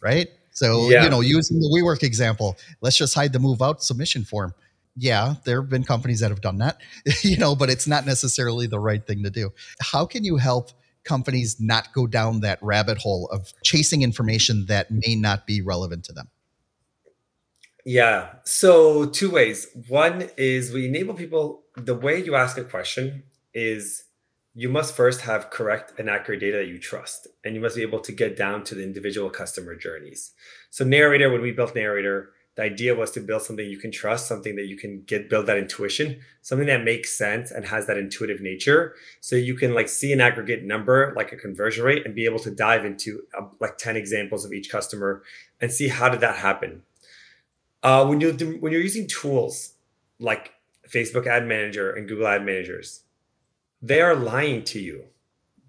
right 0.00 0.28
so 0.52 0.88
yeah. 0.88 1.04
you 1.04 1.10
know 1.10 1.20
using 1.20 1.58
the 1.60 1.68
WeWork 1.68 2.02
example 2.02 2.56
let's 2.80 2.96
just 2.96 3.14
hide 3.14 3.32
the 3.32 3.38
move 3.38 3.60
out 3.60 3.82
submission 3.82 4.24
form 4.24 4.54
yeah, 4.96 5.36
there 5.44 5.60
have 5.60 5.70
been 5.70 5.84
companies 5.84 6.20
that 6.20 6.30
have 6.30 6.40
done 6.40 6.58
that, 6.58 6.78
you 7.22 7.36
know, 7.36 7.54
but 7.54 7.70
it's 7.70 7.86
not 7.86 8.04
necessarily 8.06 8.66
the 8.66 8.80
right 8.80 9.04
thing 9.06 9.22
to 9.22 9.30
do. 9.30 9.52
How 9.80 10.04
can 10.04 10.24
you 10.24 10.36
help 10.36 10.72
companies 11.04 11.56
not 11.60 11.92
go 11.92 12.06
down 12.06 12.40
that 12.40 12.58
rabbit 12.62 12.98
hole 12.98 13.28
of 13.32 13.52
chasing 13.64 14.02
information 14.02 14.66
that 14.66 14.90
may 14.90 15.14
not 15.14 15.46
be 15.46 15.60
relevant 15.60 16.04
to 16.04 16.12
them? 16.12 16.28
Yeah. 17.84 18.34
So, 18.44 19.06
two 19.06 19.30
ways. 19.30 19.66
One 19.88 20.28
is 20.36 20.72
we 20.72 20.86
enable 20.86 21.14
people, 21.14 21.62
the 21.76 21.94
way 21.94 22.22
you 22.22 22.34
ask 22.34 22.58
a 22.58 22.64
question 22.64 23.22
is 23.54 24.04
you 24.54 24.68
must 24.68 24.94
first 24.94 25.22
have 25.22 25.50
correct 25.50 25.98
and 25.98 26.10
accurate 26.10 26.40
data 26.40 26.58
that 26.58 26.66
you 26.66 26.78
trust, 26.78 27.28
and 27.44 27.54
you 27.54 27.60
must 27.60 27.76
be 27.76 27.82
able 27.82 28.00
to 28.00 28.12
get 28.12 28.36
down 28.36 28.64
to 28.64 28.74
the 28.74 28.82
individual 28.82 29.30
customer 29.30 29.74
journeys. 29.74 30.32
So, 30.70 30.84
Narrator, 30.84 31.30
when 31.30 31.40
we 31.40 31.52
built 31.52 31.74
Narrator, 31.74 32.32
the 32.56 32.62
idea 32.62 32.94
was 32.94 33.10
to 33.12 33.20
build 33.20 33.42
something 33.42 33.68
you 33.68 33.78
can 33.78 33.92
trust 33.92 34.26
something 34.26 34.56
that 34.56 34.66
you 34.66 34.76
can 34.76 35.02
get 35.02 35.30
build 35.30 35.46
that 35.46 35.56
intuition 35.56 36.20
something 36.42 36.66
that 36.66 36.84
makes 36.84 37.16
sense 37.16 37.50
and 37.50 37.66
has 37.66 37.86
that 37.86 37.96
intuitive 37.96 38.40
nature 38.40 38.94
so 39.20 39.36
you 39.36 39.54
can 39.54 39.74
like 39.74 39.88
see 39.88 40.12
an 40.12 40.20
aggregate 40.20 40.64
number 40.64 41.12
like 41.16 41.32
a 41.32 41.36
conversion 41.36 41.84
rate 41.84 42.04
and 42.04 42.14
be 42.14 42.24
able 42.24 42.38
to 42.38 42.50
dive 42.50 42.84
into 42.84 43.22
uh, 43.38 43.44
like 43.60 43.78
10 43.78 43.96
examples 43.96 44.44
of 44.44 44.52
each 44.52 44.70
customer 44.70 45.22
and 45.60 45.72
see 45.72 45.88
how 45.88 46.08
did 46.08 46.20
that 46.20 46.36
happen 46.36 46.82
Uh, 47.82 48.04
when 48.06 48.20
you 48.20 48.32
when 48.60 48.72
you're 48.72 48.82
using 48.82 49.06
tools 49.06 49.74
like 50.18 50.52
Facebook 50.88 51.26
Ad 51.26 51.46
Manager 51.46 51.90
and 51.92 52.08
Google 52.08 52.26
Ad 52.26 52.44
Managers, 52.44 53.04
they 53.80 54.00
are 54.00 54.14
lying 54.14 54.64
to 54.64 54.78
you. 54.78 55.04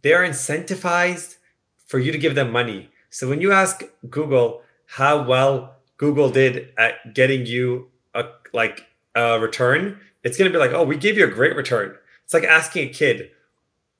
They 0.02 0.14
are 0.14 0.24
incentivized 0.28 1.38
for 1.86 2.00
you 2.00 2.12
to 2.12 2.18
give 2.18 2.36
them 2.36 2.52
money. 2.52 2.90
So 3.10 3.30
when 3.30 3.42
you 3.42 3.52
ask 3.52 3.84
Google 4.10 4.62
how 4.98 5.24
well 5.24 5.78
Google 6.01 6.31
did 6.31 6.74
at 6.79 7.13
getting 7.13 7.46
you 7.46 7.91
a 8.15 8.25
like 8.53 8.88
a 9.13 9.39
return, 9.39 10.00
it's 10.24 10.36
going 10.36 10.51
to 10.51 10.58
be 10.58 10.60
like, 10.60 10.74
"Oh, 10.74 10.84
we 10.84 10.98
gave 10.98 11.15
you 11.15 11.25
a 11.25 11.31
great 11.31 11.55
return." 11.55 11.96
It's 12.25 12.34
like 12.34 12.43
asking 12.43 12.89
a 12.89 12.91
kid, 12.91 13.29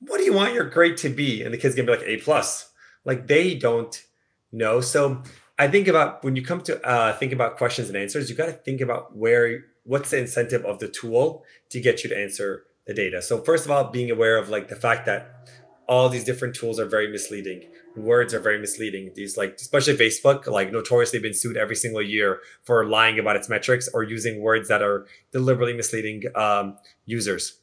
"What 0.00 0.18
do 0.18 0.24
you 0.24 0.32
want 0.32 0.52
your 0.52 0.64
grade 0.64 0.96
to 0.98 1.08
be?" 1.08 1.44
and 1.44 1.54
the 1.54 1.58
kid's 1.58 1.76
going 1.76 1.86
to 1.86 1.92
be 1.92 1.98
like 1.98 2.08
A 2.08 2.16
plus. 2.16 2.72
Like 3.04 3.28
they 3.28 3.54
don't 3.54 4.04
know. 4.50 4.80
So 4.80 5.22
I 5.60 5.68
think 5.68 5.86
about 5.86 6.24
when 6.24 6.34
you 6.34 6.42
come 6.42 6.60
to 6.62 6.84
uh, 6.84 7.16
think 7.18 7.32
about 7.32 7.56
questions 7.56 7.86
and 7.86 7.96
answers, 7.96 8.28
you 8.28 8.34
got 8.34 8.46
to 8.46 8.52
think 8.52 8.80
about 8.80 9.16
where 9.16 9.66
what's 9.84 10.10
the 10.10 10.18
incentive 10.18 10.64
of 10.64 10.80
the 10.80 10.88
tool 10.88 11.44
to 11.70 11.80
get 11.80 12.02
you 12.02 12.10
to 12.10 12.18
answer 12.18 12.64
the 12.84 12.94
data. 12.94 13.22
So 13.22 13.40
first 13.42 13.64
of 13.64 13.70
all, 13.70 13.84
being 13.92 14.10
aware 14.10 14.38
of 14.38 14.48
like 14.48 14.66
the 14.66 14.76
fact 14.76 15.06
that 15.06 15.52
all 15.86 16.08
these 16.08 16.24
different 16.24 16.56
tools 16.56 16.80
are 16.80 16.86
very 16.86 17.06
misleading. 17.12 17.68
Words 17.94 18.32
are 18.32 18.40
very 18.40 18.58
misleading. 18.58 19.12
These 19.14 19.36
like 19.36 19.56
especially 19.56 19.96
Facebook, 19.96 20.46
like 20.46 20.72
notoriously 20.72 21.18
been 21.18 21.34
sued 21.34 21.56
every 21.56 21.76
single 21.76 22.00
year 22.00 22.40
for 22.62 22.86
lying 22.86 23.18
about 23.18 23.36
its 23.36 23.48
metrics 23.48 23.88
or 23.92 24.02
using 24.02 24.40
words 24.40 24.68
that 24.68 24.82
are 24.82 25.06
deliberately 25.30 25.74
misleading 25.74 26.22
um, 26.34 26.78
users. 27.04 27.58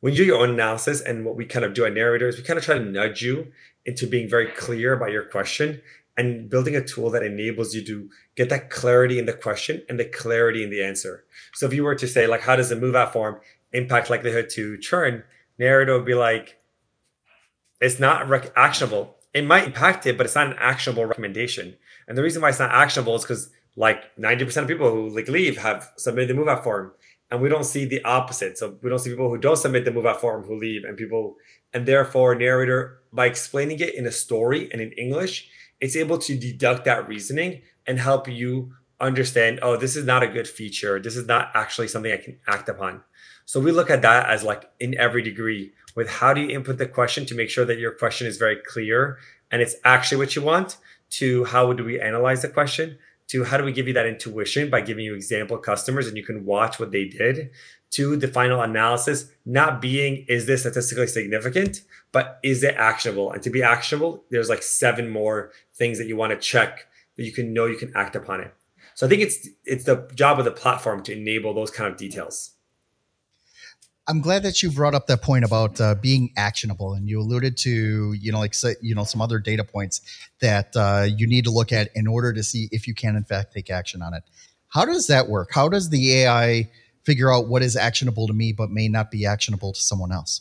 When 0.00 0.12
you 0.12 0.18
do 0.18 0.24
your 0.24 0.40
own 0.40 0.50
analysis 0.50 1.00
and 1.00 1.24
what 1.24 1.36
we 1.36 1.46
kind 1.46 1.64
of 1.64 1.74
do 1.74 1.84
at 1.84 1.94
narrators, 1.94 2.36
we 2.36 2.42
kind 2.42 2.58
of 2.58 2.64
try 2.64 2.76
to 2.76 2.84
nudge 2.84 3.22
you 3.22 3.52
into 3.86 4.06
being 4.06 4.28
very 4.28 4.48
clear 4.48 4.92
about 4.92 5.12
your 5.12 5.24
question 5.24 5.80
and 6.16 6.50
building 6.50 6.76
a 6.76 6.84
tool 6.84 7.08
that 7.10 7.22
enables 7.22 7.74
you 7.74 7.84
to 7.84 8.10
get 8.34 8.48
that 8.50 8.68
clarity 8.68 9.18
in 9.18 9.26
the 9.26 9.32
question 9.32 9.82
and 9.88 9.98
the 9.98 10.04
clarity 10.04 10.62
in 10.62 10.70
the 10.70 10.82
answer. 10.82 11.24
So 11.54 11.66
if 11.66 11.72
you 11.72 11.84
were 11.84 11.94
to 11.94 12.06
say 12.06 12.26
like, 12.26 12.42
how 12.42 12.56
does 12.56 12.68
the 12.68 12.76
move 12.76 12.94
out 12.94 13.12
form 13.12 13.40
impact 13.72 14.10
likelihood 14.10 14.50
to 14.50 14.76
churn? 14.78 15.24
Narrator 15.58 15.96
would 15.96 16.04
be 16.04 16.14
like, 16.14 16.58
it's 17.80 17.98
not 17.98 18.28
rec- 18.28 18.52
actionable. 18.56 19.16
It 19.34 19.46
might 19.46 19.64
impact 19.64 20.06
it, 20.06 20.16
but 20.16 20.26
it's 20.26 20.34
not 20.34 20.48
an 20.48 20.56
actionable 20.58 21.06
recommendation. 21.06 21.76
And 22.06 22.18
the 22.18 22.22
reason 22.22 22.42
why 22.42 22.50
it's 22.50 22.58
not 22.58 22.70
actionable 22.70 23.14
is 23.14 23.22
because 23.22 23.50
like 23.76 24.14
90% 24.16 24.56
of 24.58 24.68
people 24.68 24.90
who 24.90 25.08
like 25.08 25.28
leave 25.28 25.56
have 25.58 25.90
submitted 25.96 26.28
the 26.30 26.34
move 26.34 26.48
out 26.48 26.62
form. 26.62 26.92
And 27.30 27.40
we 27.40 27.48
don't 27.48 27.64
see 27.64 27.86
the 27.86 28.04
opposite. 28.04 28.58
So 28.58 28.76
we 28.82 28.90
don't 28.90 28.98
see 28.98 29.10
people 29.10 29.30
who 29.30 29.38
don't 29.38 29.56
submit 29.56 29.86
the 29.86 29.90
move 29.90 30.04
out 30.04 30.20
form 30.20 30.44
who 30.44 30.58
leave 30.58 30.84
and 30.84 30.98
people, 30.98 31.36
and 31.72 31.86
therefore 31.86 32.34
narrator, 32.34 32.98
by 33.12 33.26
explaining 33.26 33.80
it 33.80 33.94
in 33.94 34.06
a 34.06 34.12
story 34.12 34.70
and 34.70 34.82
in 34.82 34.92
English, 34.92 35.48
it's 35.80 35.96
able 35.96 36.18
to 36.18 36.36
deduct 36.36 36.84
that 36.84 37.08
reasoning 37.08 37.62
and 37.86 37.98
help 37.98 38.28
you 38.28 38.74
understand, 39.02 39.58
oh, 39.62 39.76
this 39.76 39.96
is 39.96 40.06
not 40.06 40.22
a 40.22 40.28
good 40.28 40.48
feature. 40.48 40.98
This 40.98 41.16
is 41.16 41.26
not 41.26 41.50
actually 41.54 41.88
something 41.88 42.12
I 42.12 42.16
can 42.16 42.38
act 42.46 42.68
upon. 42.68 43.02
So 43.44 43.60
we 43.60 43.72
look 43.72 43.90
at 43.90 44.02
that 44.02 44.30
as 44.30 44.44
like 44.44 44.70
in 44.80 44.96
every 44.96 45.22
degree 45.22 45.72
with 45.94 46.08
how 46.08 46.32
do 46.32 46.40
you 46.40 46.48
input 46.48 46.78
the 46.78 46.86
question 46.86 47.26
to 47.26 47.34
make 47.34 47.50
sure 47.50 47.64
that 47.64 47.78
your 47.78 47.92
question 47.92 48.26
is 48.26 48.36
very 48.36 48.56
clear 48.56 49.18
and 49.50 49.60
it's 49.60 49.76
actually 49.84 50.18
what 50.18 50.34
you 50.34 50.42
want 50.42 50.78
to 51.10 51.44
how 51.44 51.72
do 51.72 51.84
we 51.84 52.00
analyze 52.00 52.42
the 52.42 52.48
question 52.48 52.98
to 53.28 53.44
how 53.44 53.56
do 53.56 53.64
we 53.64 53.72
give 53.72 53.86
you 53.86 53.94
that 53.94 54.06
intuition 54.06 54.70
by 54.70 54.80
giving 54.80 55.04
you 55.04 55.14
example 55.14 55.58
customers 55.58 56.06
and 56.06 56.16
you 56.16 56.24
can 56.24 56.44
watch 56.44 56.80
what 56.80 56.92
they 56.92 57.04
did 57.04 57.50
to 57.90 58.16
the 58.16 58.28
final 58.28 58.62
analysis 58.62 59.30
not 59.44 59.80
being 59.80 60.24
is 60.28 60.46
this 60.46 60.60
statistically 60.60 61.06
significant 61.06 61.82
but 62.12 62.38
is 62.42 62.62
it 62.62 62.74
actionable 62.76 63.30
and 63.32 63.42
to 63.42 63.50
be 63.50 63.62
actionable 63.62 64.24
there's 64.30 64.48
like 64.48 64.62
seven 64.62 65.10
more 65.10 65.50
things 65.74 65.98
that 65.98 66.06
you 66.06 66.16
want 66.16 66.30
to 66.30 66.38
check 66.38 66.86
that 67.16 67.24
you 67.24 67.32
can 67.32 67.52
know 67.52 67.66
you 67.66 67.76
can 67.76 67.92
act 67.94 68.16
upon 68.16 68.40
it 68.40 68.54
so 68.94 69.06
i 69.06 69.08
think 69.08 69.22
it's 69.22 69.48
it's 69.64 69.84
the 69.84 70.10
job 70.14 70.38
of 70.38 70.44
the 70.44 70.50
platform 70.50 71.02
to 71.02 71.12
enable 71.12 71.54
those 71.54 71.70
kind 71.70 71.90
of 71.90 71.98
details 71.98 72.52
I'm 74.08 74.20
glad 74.20 74.42
that 74.42 74.62
you 74.62 74.70
brought 74.70 74.94
up 74.94 75.06
that 75.06 75.22
point 75.22 75.44
about 75.44 75.80
uh, 75.80 75.94
being 75.94 76.32
actionable, 76.36 76.94
and 76.94 77.08
you 77.08 77.20
alluded 77.20 77.56
to 77.58 78.12
you 78.14 78.32
know 78.32 78.40
like 78.40 78.54
you 78.80 78.94
know 78.94 79.04
some 79.04 79.20
other 79.20 79.38
data 79.38 79.62
points 79.62 80.00
that 80.40 80.74
uh, 80.76 81.06
you 81.08 81.26
need 81.26 81.44
to 81.44 81.50
look 81.50 81.70
at 81.70 81.88
in 81.94 82.08
order 82.08 82.32
to 82.32 82.42
see 82.42 82.68
if 82.72 82.88
you 82.88 82.94
can 82.94 83.14
in 83.14 83.22
fact 83.22 83.52
take 83.52 83.70
action 83.70 84.02
on 84.02 84.12
it. 84.12 84.24
How 84.68 84.84
does 84.84 85.06
that 85.06 85.28
work? 85.28 85.50
How 85.52 85.68
does 85.68 85.90
the 85.90 86.22
AI 86.22 86.68
figure 87.04 87.32
out 87.32 87.46
what 87.46 87.62
is 87.62 87.76
actionable 87.76 88.26
to 88.26 88.32
me 88.32 88.52
but 88.52 88.70
may 88.70 88.88
not 88.88 89.10
be 89.10 89.24
actionable 89.24 89.72
to 89.72 89.80
someone 89.80 90.10
else? 90.10 90.40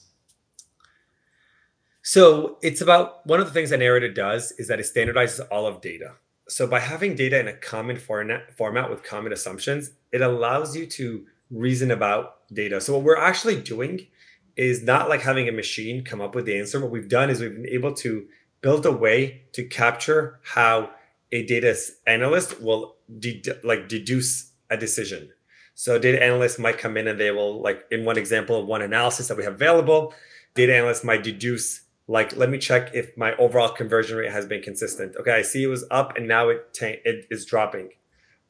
So 2.01 2.57
it's 2.63 2.81
about 2.81 3.25
one 3.27 3.39
of 3.39 3.45
the 3.45 3.53
things 3.53 3.69
that 3.69 3.77
Narrator 3.77 4.11
does 4.11 4.53
is 4.53 4.67
that 4.69 4.79
it 4.79 4.87
standardizes 4.91 5.45
all 5.51 5.67
of 5.67 5.81
data. 5.81 6.13
So 6.51 6.67
by 6.67 6.81
having 6.81 7.15
data 7.15 7.39
in 7.39 7.47
a 7.47 7.53
common 7.53 7.95
format, 7.95 8.53
format 8.57 8.89
with 8.89 9.03
common 9.03 9.31
assumptions, 9.31 9.91
it 10.11 10.19
allows 10.19 10.75
you 10.75 10.85
to 10.87 11.25
reason 11.49 11.91
about 11.91 12.45
data. 12.53 12.81
So 12.81 12.93
what 12.93 13.03
we're 13.03 13.17
actually 13.17 13.61
doing 13.61 14.07
is 14.57 14.83
not 14.83 15.07
like 15.07 15.21
having 15.21 15.47
a 15.47 15.53
machine 15.53 16.03
come 16.03 16.19
up 16.19 16.35
with 16.35 16.45
the 16.45 16.59
answer. 16.59 16.81
What 16.81 16.91
we've 16.91 17.07
done 17.07 17.29
is 17.29 17.39
we've 17.39 17.55
been 17.55 17.69
able 17.69 17.93
to 17.93 18.25
build 18.59 18.85
a 18.85 18.91
way 18.91 19.43
to 19.53 19.63
capture 19.63 20.41
how 20.43 20.89
a 21.31 21.45
data 21.45 21.73
analyst 22.05 22.61
will 22.61 22.97
de- 23.17 23.41
like 23.63 23.87
deduce 23.87 24.51
a 24.69 24.75
decision. 24.75 25.29
So 25.73 25.97
data 25.97 26.21
analysts 26.21 26.59
might 26.59 26.77
come 26.77 26.97
in 26.97 27.07
and 27.07 27.17
they 27.17 27.31
will 27.31 27.61
like 27.61 27.85
in 27.91 28.03
one 28.03 28.17
example 28.17 28.59
of 28.59 28.65
one 28.65 28.81
analysis 28.81 29.29
that 29.29 29.37
we 29.37 29.45
have 29.45 29.53
available, 29.53 30.13
data 30.53 30.75
analysts 30.75 31.05
might 31.05 31.23
deduce 31.23 31.83
like 32.11 32.35
let 32.35 32.49
me 32.49 32.57
check 32.57 32.93
if 32.93 33.15
my 33.15 33.33
overall 33.37 33.69
conversion 33.69 34.17
rate 34.17 34.33
has 34.33 34.45
been 34.45 34.61
consistent. 34.61 35.15
Okay, 35.15 35.31
I 35.31 35.41
see 35.43 35.63
it 35.63 35.67
was 35.67 35.85
up 35.89 36.17
and 36.17 36.27
now 36.27 36.49
it 36.49 36.73
t- 36.73 36.99
it 37.05 37.25
is 37.31 37.45
dropping. 37.45 37.91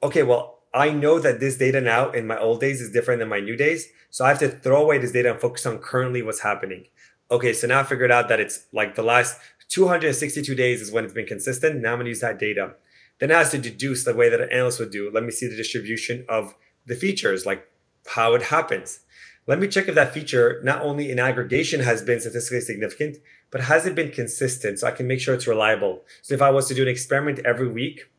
Okay, 0.01 0.23
well 0.23 0.63
I 0.73 0.89
know 0.89 1.19
that 1.19 1.39
this 1.39 1.57
data 1.57 1.79
now 1.79 2.09
in 2.09 2.25
my 2.25 2.39
old 2.39 2.59
days 2.59 2.81
is 2.81 2.91
different 2.91 3.19
than 3.19 3.29
my 3.29 3.39
new 3.39 3.55
days. 3.55 3.89
So 4.09 4.25
I 4.25 4.29
have 4.29 4.39
to 4.39 4.49
throw 4.49 4.81
away 4.81 4.97
this 4.97 5.11
data 5.11 5.29
and 5.29 5.39
focus 5.39 5.67
on 5.67 5.77
currently 5.77 6.23
what's 6.23 6.39
happening. 6.39 6.85
Okay, 7.29 7.53
so 7.53 7.67
now 7.67 7.81
I 7.81 7.83
figured 7.83 8.11
out 8.11 8.29
that 8.29 8.39
it's 8.39 8.65
like 8.73 8.95
the 8.95 9.03
last 9.03 9.39
262 9.69 10.55
days 10.55 10.81
is 10.81 10.91
when 10.91 11.05
it's 11.05 11.13
been 11.13 11.27
consistent. 11.27 11.81
Now 11.81 11.91
I'm 11.93 11.99
gonna 11.99 12.09
use 12.09 12.21
that 12.21 12.39
data. 12.39 12.73
Then 13.19 13.29
it 13.29 13.35
has 13.35 13.51
to 13.51 13.59
deduce 13.59 14.05
the 14.05 14.15
way 14.15 14.27
that 14.29 14.41
an 14.41 14.49
analyst 14.51 14.79
would 14.79 14.91
do. 14.91 15.11
Let 15.13 15.23
me 15.23 15.29
see 15.29 15.45
the 15.45 15.55
distribution 15.55 16.25
of 16.27 16.55
the 16.87 16.95
features, 16.95 17.45
like 17.45 17.69
how 18.07 18.33
it 18.33 18.41
happens. 18.41 19.01
Let 19.47 19.59
me 19.59 19.67
check 19.67 19.87
if 19.87 19.95
that 19.95 20.13
feature, 20.13 20.61
not 20.63 20.81
only 20.81 21.11
in 21.11 21.19
aggregation 21.19 21.81
has 21.81 22.01
been 22.01 22.19
statistically 22.19 22.61
significant, 22.61 23.17
but 23.51 23.61
has 23.61 23.85
it 23.85 23.95
been 23.95 24.11
consistent 24.11 24.79
so 24.79 24.87
I 24.87 24.91
can 24.91 25.07
make 25.07 25.19
sure 25.19 25.35
it's 25.35 25.47
reliable. 25.47 26.03
So 26.21 26.33
if 26.33 26.41
I 26.41 26.49
was 26.49 26.67
to 26.69 26.73
do 26.73 26.81
an 26.81 26.87
experiment 26.87 27.39
every 27.45 27.67
week, 27.67 28.09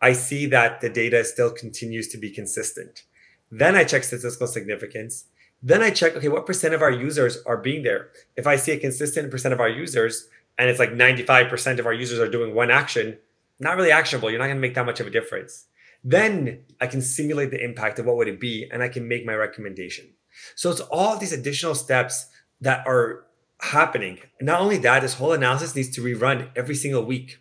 I 0.00 0.12
see 0.12 0.46
that 0.46 0.80
the 0.80 0.88
data 0.88 1.24
still 1.24 1.50
continues 1.50 2.08
to 2.08 2.18
be 2.18 2.30
consistent. 2.30 3.04
Then 3.50 3.74
I 3.76 3.84
check 3.84 4.04
statistical 4.04 4.46
significance. 4.46 5.24
Then 5.62 5.82
I 5.82 5.90
check, 5.90 6.16
okay, 6.16 6.28
what 6.28 6.46
percent 6.46 6.74
of 6.74 6.82
our 6.82 6.90
users 6.90 7.42
are 7.44 7.56
being 7.56 7.82
there? 7.82 8.10
If 8.36 8.46
I 8.46 8.56
see 8.56 8.72
a 8.72 8.78
consistent 8.78 9.30
percent 9.30 9.52
of 9.52 9.60
our 9.60 9.68
users 9.68 10.28
and 10.56 10.70
it's 10.70 10.78
like 10.78 10.90
95% 10.90 11.78
of 11.78 11.86
our 11.86 11.92
users 11.92 12.18
are 12.18 12.30
doing 12.30 12.54
one 12.54 12.70
action, 12.70 13.18
not 13.60 13.76
really 13.76 13.90
actionable. 13.90 14.30
You're 14.30 14.38
not 14.38 14.46
going 14.46 14.56
to 14.56 14.60
make 14.60 14.74
that 14.74 14.86
much 14.86 15.00
of 15.00 15.06
a 15.06 15.10
difference. 15.10 15.66
Then 16.04 16.64
I 16.80 16.86
can 16.86 17.02
simulate 17.02 17.50
the 17.50 17.62
impact 17.62 17.98
of 17.98 18.06
what 18.06 18.16
would 18.16 18.28
it 18.28 18.40
be 18.40 18.68
and 18.70 18.82
I 18.82 18.88
can 18.88 19.08
make 19.08 19.26
my 19.26 19.34
recommendation. 19.34 20.06
So 20.54 20.70
it's 20.70 20.80
all 20.80 21.16
these 21.16 21.32
additional 21.32 21.74
steps 21.74 22.28
that 22.60 22.86
are 22.86 23.24
happening. 23.60 24.18
not 24.40 24.60
only 24.60 24.78
that, 24.78 25.00
this 25.00 25.14
whole 25.14 25.32
analysis 25.32 25.74
needs 25.74 25.88
to 25.90 26.00
rerun 26.00 26.48
every 26.54 26.74
single 26.74 27.04
week 27.04 27.38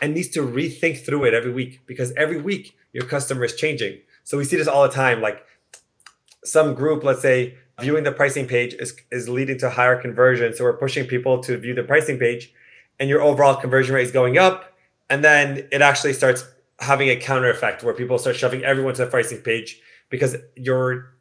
and 0.00 0.14
needs 0.14 0.28
to 0.28 0.40
rethink 0.40 1.04
through 1.04 1.24
it 1.24 1.34
every 1.34 1.52
week 1.52 1.80
because 1.86 2.12
every 2.12 2.40
week 2.40 2.76
your 2.92 3.04
customer 3.04 3.44
is 3.44 3.54
changing. 3.54 3.98
So 4.24 4.38
we 4.38 4.44
see 4.44 4.56
this 4.56 4.68
all 4.68 4.82
the 4.82 4.94
time. 4.94 5.20
Like 5.20 5.44
some 6.44 6.74
group, 6.74 7.04
let's 7.04 7.22
say, 7.22 7.56
viewing 7.80 8.04
the 8.04 8.12
pricing 8.12 8.46
page 8.46 8.74
is, 8.74 8.94
is 9.10 9.28
leading 9.28 9.58
to 9.58 9.70
higher 9.70 10.00
conversion. 10.00 10.54
So 10.54 10.64
we're 10.64 10.76
pushing 10.76 11.06
people 11.06 11.42
to 11.44 11.56
view 11.58 11.74
the 11.74 11.82
pricing 11.82 12.18
page, 12.18 12.52
and 13.00 13.08
your 13.08 13.22
overall 13.22 13.56
conversion 13.56 13.94
rate 13.94 14.04
is 14.04 14.12
going 14.12 14.38
up. 14.38 14.72
And 15.10 15.24
then 15.24 15.68
it 15.70 15.82
actually 15.82 16.12
starts 16.12 16.44
having 16.78 17.08
a 17.08 17.16
counter 17.16 17.50
effect 17.50 17.82
where 17.82 17.94
people 17.94 18.18
start 18.18 18.36
shoving 18.36 18.64
everyone 18.64 18.94
to 18.94 19.04
the 19.04 19.10
pricing 19.10 19.38
page 19.38 19.80
because 20.10 20.36
your 20.56 21.14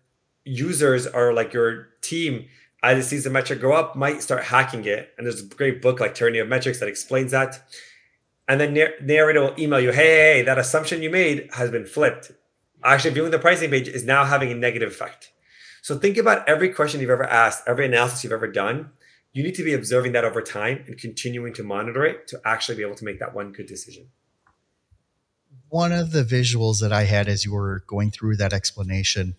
users 0.43 1.05
are 1.05 1.33
like 1.33 1.53
your 1.53 1.89
team 2.01 2.47
as 2.83 3.05
it 3.05 3.07
sees 3.07 3.23
the 3.23 3.29
metric 3.29 3.61
go 3.61 3.73
up 3.73 3.95
might 3.95 4.23
start 4.23 4.43
hacking 4.43 4.85
it. 4.85 5.13
And 5.17 5.25
there's 5.25 5.41
a 5.41 5.45
great 5.45 5.81
book 5.81 5.99
like 5.99 6.15
Tyranny 6.15 6.39
of 6.39 6.47
Metrics 6.47 6.79
that 6.79 6.89
explains 6.89 7.31
that 7.31 7.61
and 8.51 8.59
then 8.59 8.73
narrator 9.01 9.39
will 9.39 9.55
email 9.57 9.79
you, 9.79 9.91
hey, 9.93 10.33
hey, 10.33 10.41
that 10.41 10.57
assumption 10.57 11.01
you 11.01 11.09
made 11.09 11.49
has 11.53 11.71
been 11.71 11.85
flipped. 11.85 12.33
Actually, 12.83 13.13
viewing 13.13 13.31
the 13.31 13.39
pricing 13.39 13.69
page 13.69 13.87
is 13.87 14.03
now 14.03 14.25
having 14.25 14.51
a 14.51 14.55
negative 14.55 14.89
effect. 14.89 15.31
So 15.81 15.97
think 15.97 16.17
about 16.17 16.47
every 16.49 16.67
question 16.67 16.99
you've 16.99 17.09
ever 17.09 17.23
asked, 17.23 17.63
every 17.65 17.85
analysis 17.85 18.25
you've 18.25 18.33
ever 18.33 18.51
done. 18.51 18.89
You 19.31 19.43
need 19.43 19.55
to 19.55 19.63
be 19.63 19.73
observing 19.73 20.11
that 20.11 20.25
over 20.25 20.41
time 20.41 20.83
and 20.87 20.97
continuing 20.97 21.53
to 21.53 21.63
monitor 21.63 22.03
it 22.03 22.27
to 22.27 22.41
actually 22.43 22.75
be 22.75 22.83
able 22.83 22.95
to 22.95 23.05
make 23.05 23.19
that 23.19 23.33
one 23.33 23.53
good 23.53 23.67
decision. 23.67 24.07
One 25.69 25.93
of 25.93 26.11
the 26.11 26.25
visuals 26.25 26.81
that 26.81 26.91
I 26.91 27.03
had 27.03 27.29
as 27.29 27.45
you 27.45 27.53
were 27.53 27.85
going 27.87 28.11
through 28.11 28.35
that 28.35 28.51
explanation 28.51 29.35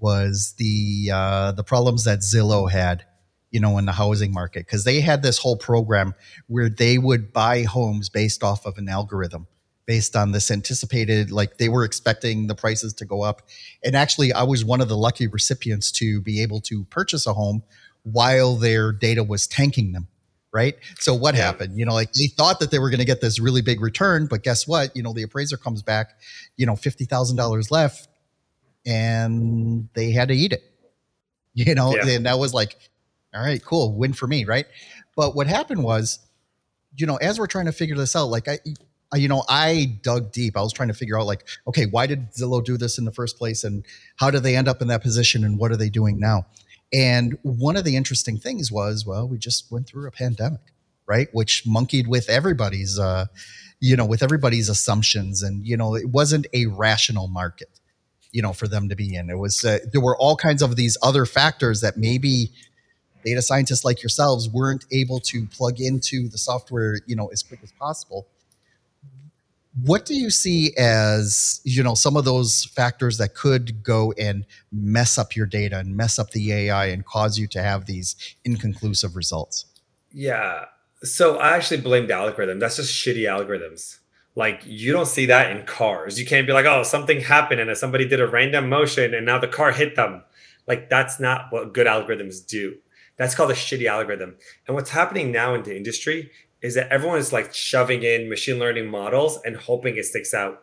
was 0.00 0.54
the 0.58 1.10
uh, 1.12 1.52
the 1.52 1.64
problems 1.64 2.04
that 2.04 2.20
Zillow 2.20 2.70
had 2.70 3.04
you 3.50 3.60
know, 3.60 3.78
in 3.78 3.84
the 3.84 3.92
housing 3.92 4.32
market. 4.32 4.66
Because 4.66 4.84
they 4.84 5.00
had 5.00 5.22
this 5.22 5.38
whole 5.38 5.56
program 5.56 6.14
where 6.46 6.68
they 6.68 6.98
would 6.98 7.32
buy 7.32 7.62
homes 7.62 8.08
based 8.08 8.42
off 8.42 8.64
of 8.64 8.78
an 8.78 8.88
algorithm, 8.88 9.46
based 9.86 10.16
on 10.16 10.32
this 10.32 10.50
anticipated 10.50 11.30
like 11.30 11.58
they 11.58 11.68
were 11.68 11.84
expecting 11.84 12.46
the 12.46 12.54
prices 12.54 12.94
to 12.94 13.04
go 13.04 13.22
up. 13.22 13.42
And 13.84 13.96
actually 13.96 14.32
i 14.32 14.42
was 14.42 14.64
one 14.64 14.80
of 14.80 14.88
the 14.88 14.96
lucky 14.96 15.26
recipients 15.26 15.90
to 15.92 16.20
be 16.20 16.42
able 16.42 16.60
to 16.62 16.84
purchase 16.84 17.26
a 17.26 17.34
home 17.34 17.62
while 18.02 18.56
their 18.56 18.92
data 18.92 19.22
was 19.22 19.46
tanking 19.46 19.92
them 19.92 20.08
right? 20.52 20.74
So 20.98 21.14
what 21.14 21.36
yeah. 21.36 21.42
happened? 21.42 21.78
You 21.78 21.86
know 21.86 21.94
like 21.94 22.12
they 22.12 22.26
thought 22.26 22.58
that 22.58 22.72
they 22.72 22.80
were 22.80 22.90
going 22.90 22.98
to 22.98 23.06
get 23.06 23.20
this 23.20 23.38
really 23.38 23.62
big 23.62 23.80
return 23.80 24.26
but 24.26 24.42
guess 24.42 24.66
what? 24.66 24.96
You 24.96 25.02
know 25.02 25.12
the 25.12 25.22
appraiser 25.22 25.56
comes 25.56 25.82
back 25.82 26.18
you 26.56 26.66
know 26.66 26.74
$50000 26.74 27.70
left 27.70 28.08
and 28.86 29.88
they 29.94 30.10
had 30.10 30.28
to 30.28 30.34
eat 30.34 30.52
it 30.52 30.62
you 31.54 31.74
know 31.74 31.94
yeah. 31.94 32.06
and 32.08 32.26
that 32.26 32.38
was 32.38 32.54
like 32.54 32.76
all 33.34 33.42
right 33.42 33.64
cool 33.64 33.94
win 33.96 34.12
for 34.12 34.26
me 34.26 34.44
right 34.44 34.66
but 35.16 35.34
what 35.34 35.46
happened 35.46 35.82
was 35.82 36.20
you 36.96 37.06
know 37.06 37.16
as 37.16 37.38
we're 37.38 37.46
trying 37.46 37.66
to 37.66 37.72
figure 37.72 37.96
this 37.96 38.16
out 38.16 38.26
like 38.26 38.48
i 38.48 38.58
you 39.16 39.28
know, 39.28 39.42
I 39.48 39.98
dug 40.02 40.32
deep. 40.32 40.56
I 40.56 40.62
was 40.62 40.72
trying 40.72 40.88
to 40.88 40.94
figure 40.94 41.18
out, 41.18 41.26
like, 41.26 41.46
okay, 41.66 41.86
why 41.86 42.06
did 42.06 42.32
Zillow 42.32 42.64
do 42.64 42.76
this 42.76 42.98
in 42.98 43.04
the 43.04 43.12
first 43.12 43.36
place, 43.38 43.64
and 43.64 43.84
how 44.16 44.30
did 44.30 44.42
they 44.42 44.56
end 44.56 44.68
up 44.68 44.80
in 44.80 44.88
that 44.88 45.02
position, 45.02 45.44
and 45.44 45.58
what 45.58 45.72
are 45.72 45.76
they 45.76 45.90
doing 45.90 46.18
now? 46.18 46.46
And 46.92 47.36
one 47.42 47.76
of 47.76 47.84
the 47.84 47.96
interesting 47.96 48.38
things 48.38 48.70
was, 48.70 49.04
well, 49.06 49.26
we 49.26 49.38
just 49.38 49.70
went 49.70 49.86
through 49.86 50.06
a 50.06 50.12
pandemic, 50.12 50.60
right? 51.06 51.28
Which 51.32 51.64
monkeyed 51.66 52.06
with 52.06 52.28
everybody's, 52.28 52.98
uh, 52.98 53.26
you 53.80 53.96
know, 53.96 54.06
with 54.06 54.22
everybody's 54.22 54.68
assumptions, 54.68 55.42
and 55.42 55.66
you 55.66 55.76
know, 55.76 55.96
it 55.96 56.10
wasn't 56.10 56.46
a 56.52 56.66
rational 56.66 57.26
market, 57.26 57.79
you 58.32 58.42
know, 58.42 58.52
for 58.52 58.68
them 58.68 58.88
to 58.88 58.96
be 58.96 59.14
in. 59.14 59.30
It 59.30 59.38
was 59.38 59.64
uh, 59.64 59.78
there 59.92 60.00
were 60.00 60.16
all 60.16 60.36
kinds 60.36 60.62
of 60.62 60.76
these 60.76 60.96
other 61.02 61.26
factors 61.26 61.80
that 61.80 61.96
maybe 61.96 62.50
data 63.24 63.42
scientists 63.42 63.84
like 63.84 64.02
yourselves 64.02 64.48
weren't 64.48 64.84
able 64.90 65.20
to 65.20 65.46
plug 65.46 65.80
into 65.80 66.28
the 66.28 66.38
software, 66.38 66.98
you 67.06 67.16
know, 67.16 67.28
as 67.28 67.42
quick 67.42 67.60
as 67.62 67.72
possible. 67.72 68.26
What 69.84 70.04
do 70.04 70.14
you 70.14 70.30
see 70.30 70.72
as 70.76 71.60
you 71.64 71.82
know 71.82 71.94
some 71.94 72.16
of 72.16 72.24
those 72.24 72.64
factors 72.64 73.18
that 73.18 73.34
could 73.34 73.82
go 73.82 74.12
and 74.18 74.44
mess 74.72 75.16
up 75.16 75.36
your 75.36 75.46
data 75.46 75.78
and 75.78 75.96
mess 75.96 76.18
up 76.18 76.30
the 76.30 76.52
ai 76.52 76.86
and 76.86 77.04
cause 77.04 77.38
you 77.38 77.46
to 77.48 77.62
have 77.62 77.86
these 77.86 78.16
inconclusive 78.44 79.14
results? 79.14 79.66
Yeah. 80.12 80.64
So 81.02 81.38
i 81.38 81.56
actually 81.56 81.80
blame 81.80 82.08
the 82.08 82.14
algorithm 82.14 82.58
that's 82.58 82.76
just 82.76 82.92
shitty 82.92 83.22
algorithms 83.22 83.99
like 84.34 84.62
you 84.64 84.92
don't 84.92 85.06
see 85.06 85.26
that 85.26 85.50
in 85.50 85.64
cars 85.66 86.18
you 86.18 86.26
can't 86.26 86.46
be 86.46 86.52
like 86.52 86.66
oh 86.66 86.82
something 86.82 87.20
happened 87.20 87.60
and 87.60 87.76
somebody 87.76 88.06
did 88.06 88.20
a 88.20 88.26
random 88.26 88.68
motion 88.68 89.14
and 89.14 89.26
now 89.26 89.38
the 89.38 89.48
car 89.48 89.72
hit 89.72 89.96
them 89.96 90.22
like 90.66 90.88
that's 90.88 91.18
not 91.18 91.46
what 91.50 91.74
good 91.74 91.86
algorithms 91.86 92.46
do 92.46 92.76
that's 93.16 93.34
called 93.34 93.50
a 93.50 93.54
shitty 93.54 93.86
algorithm 93.86 94.36
and 94.66 94.74
what's 94.74 94.90
happening 94.90 95.32
now 95.32 95.54
in 95.54 95.62
the 95.62 95.76
industry 95.76 96.30
is 96.62 96.74
that 96.74 96.88
everyone 96.90 97.18
is 97.18 97.32
like 97.32 97.54
shoving 97.54 98.02
in 98.02 98.28
machine 98.28 98.58
learning 98.58 98.90
models 98.90 99.38
and 99.44 99.56
hoping 99.56 99.96
it 99.96 100.04
sticks 100.04 100.34
out. 100.34 100.62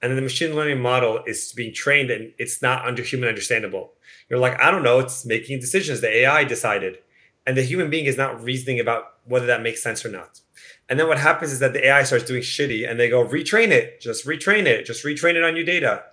And 0.00 0.10
then 0.10 0.16
the 0.16 0.22
machine 0.22 0.54
learning 0.54 0.80
model 0.80 1.20
is 1.26 1.52
being 1.52 1.74
trained 1.74 2.10
and 2.10 2.32
it's 2.38 2.62
not 2.62 2.86
under 2.86 3.02
human 3.02 3.28
understandable. 3.28 3.92
You're 4.28 4.38
like, 4.38 4.60
I 4.60 4.70
don't 4.70 4.82
know, 4.82 5.00
it's 5.00 5.24
making 5.24 5.60
decisions. 5.60 6.00
The 6.00 6.18
AI 6.18 6.44
decided. 6.44 6.98
And 7.46 7.56
the 7.56 7.62
human 7.62 7.90
being 7.90 8.04
is 8.04 8.16
not 8.16 8.42
reasoning 8.42 8.78
about 8.78 9.14
whether 9.24 9.46
that 9.46 9.62
makes 9.62 9.82
sense 9.82 10.04
or 10.04 10.10
not. 10.10 10.40
And 10.88 10.98
then 10.98 11.06
what 11.06 11.18
happens 11.18 11.52
is 11.52 11.58
that 11.58 11.72
the 11.74 11.86
AI 11.86 12.02
starts 12.02 12.24
doing 12.24 12.42
shitty 12.42 12.88
and 12.88 12.98
they 12.98 13.10
go, 13.10 13.24
retrain 13.24 13.68
it, 13.68 14.00
just 14.00 14.26
retrain 14.26 14.66
it, 14.66 14.86
just 14.86 15.04
retrain 15.04 15.34
it 15.34 15.44
on 15.44 15.54
your 15.54 15.64
data. 15.64 16.04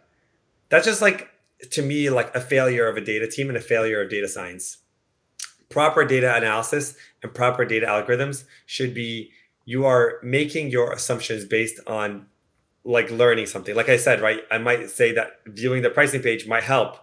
That's 0.69 0.85
just 0.85 1.01
like, 1.01 1.29
to 1.71 1.81
me, 1.81 2.09
like 2.09 2.35
a 2.35 2.41
failure 2.41 2.87
of 2.87 2.97
a 2.97 3.01
data 3.01 3.27
team 3.27 3.47
and 3.47 3.57
a 3.57 3.61
failure 3.61 4.01
of 4.01 4.09
data 4.09 4.27
science 4.27 4.79
proper 5.69 6.05
data 6.05 6.35
analysis 6.35 6.95
and 7.23 7.33
proper 7.33 7.65
data 7.65 7.85
algorithms 7.85 8.45
should 8.65 8.93
be 8.93 9.31
you 9.65 9.85
are 9.85 10.19
making 10.23 10.69
your 10.69 10.91
assumptions 10.93 11.45
based 11.45 11.79
on 11.87 12.27
like 12.83 13.09
learning 13.09 13.47
something. 13.47 13.75
Like 13.75 13.89
I 13.89 13.97
said, 13.97 14.21
right? 14.21 14.43
I 14.51 14.59
might 14.59 14.89
say 14.89 15.11
that 15.13 15.39
viewing 15.47 15.81
the 15.81 15.89
pricing 15.89 16.21
page 16.21 16.47
might 16.47 16.63
help. 16.63 16.97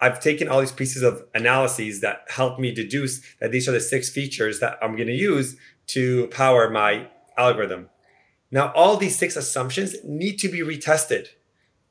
I've 0.00 0.20
taken 0.20 0.48
all 0.48 0.60
these 0.60 0.72
pieces 0.72 1.02
of 1.02 1.24
analyses 1.34 2.00
that 2.00 2.24
help 2.28 2.58
me 2.58 2.72
deduce 2.72 3.22
that 3.40 3.52
these 3.52 3.68
are 3.68 3.72
the 3.72 3.80
six 3.80 4.10
features 4.10 4.60
that 4.60 4.78
I'm 4.82 4.96
going 4.96 5.08
to 5.08 5.14
use 5.14 5.56
to 5.88 6.26
power 6.28 6.70
my 6.70 7.08
algorithm. 7.36 7.88
Now, 8.50 8.72
all 8.74 8.96
these 8.96 9.18
six 9.18 9.36
assumptions 9.36 9.96
need 10.04 10.38
to 10.38 10.48
be 10.48 10.60
retested. 10.60 11.28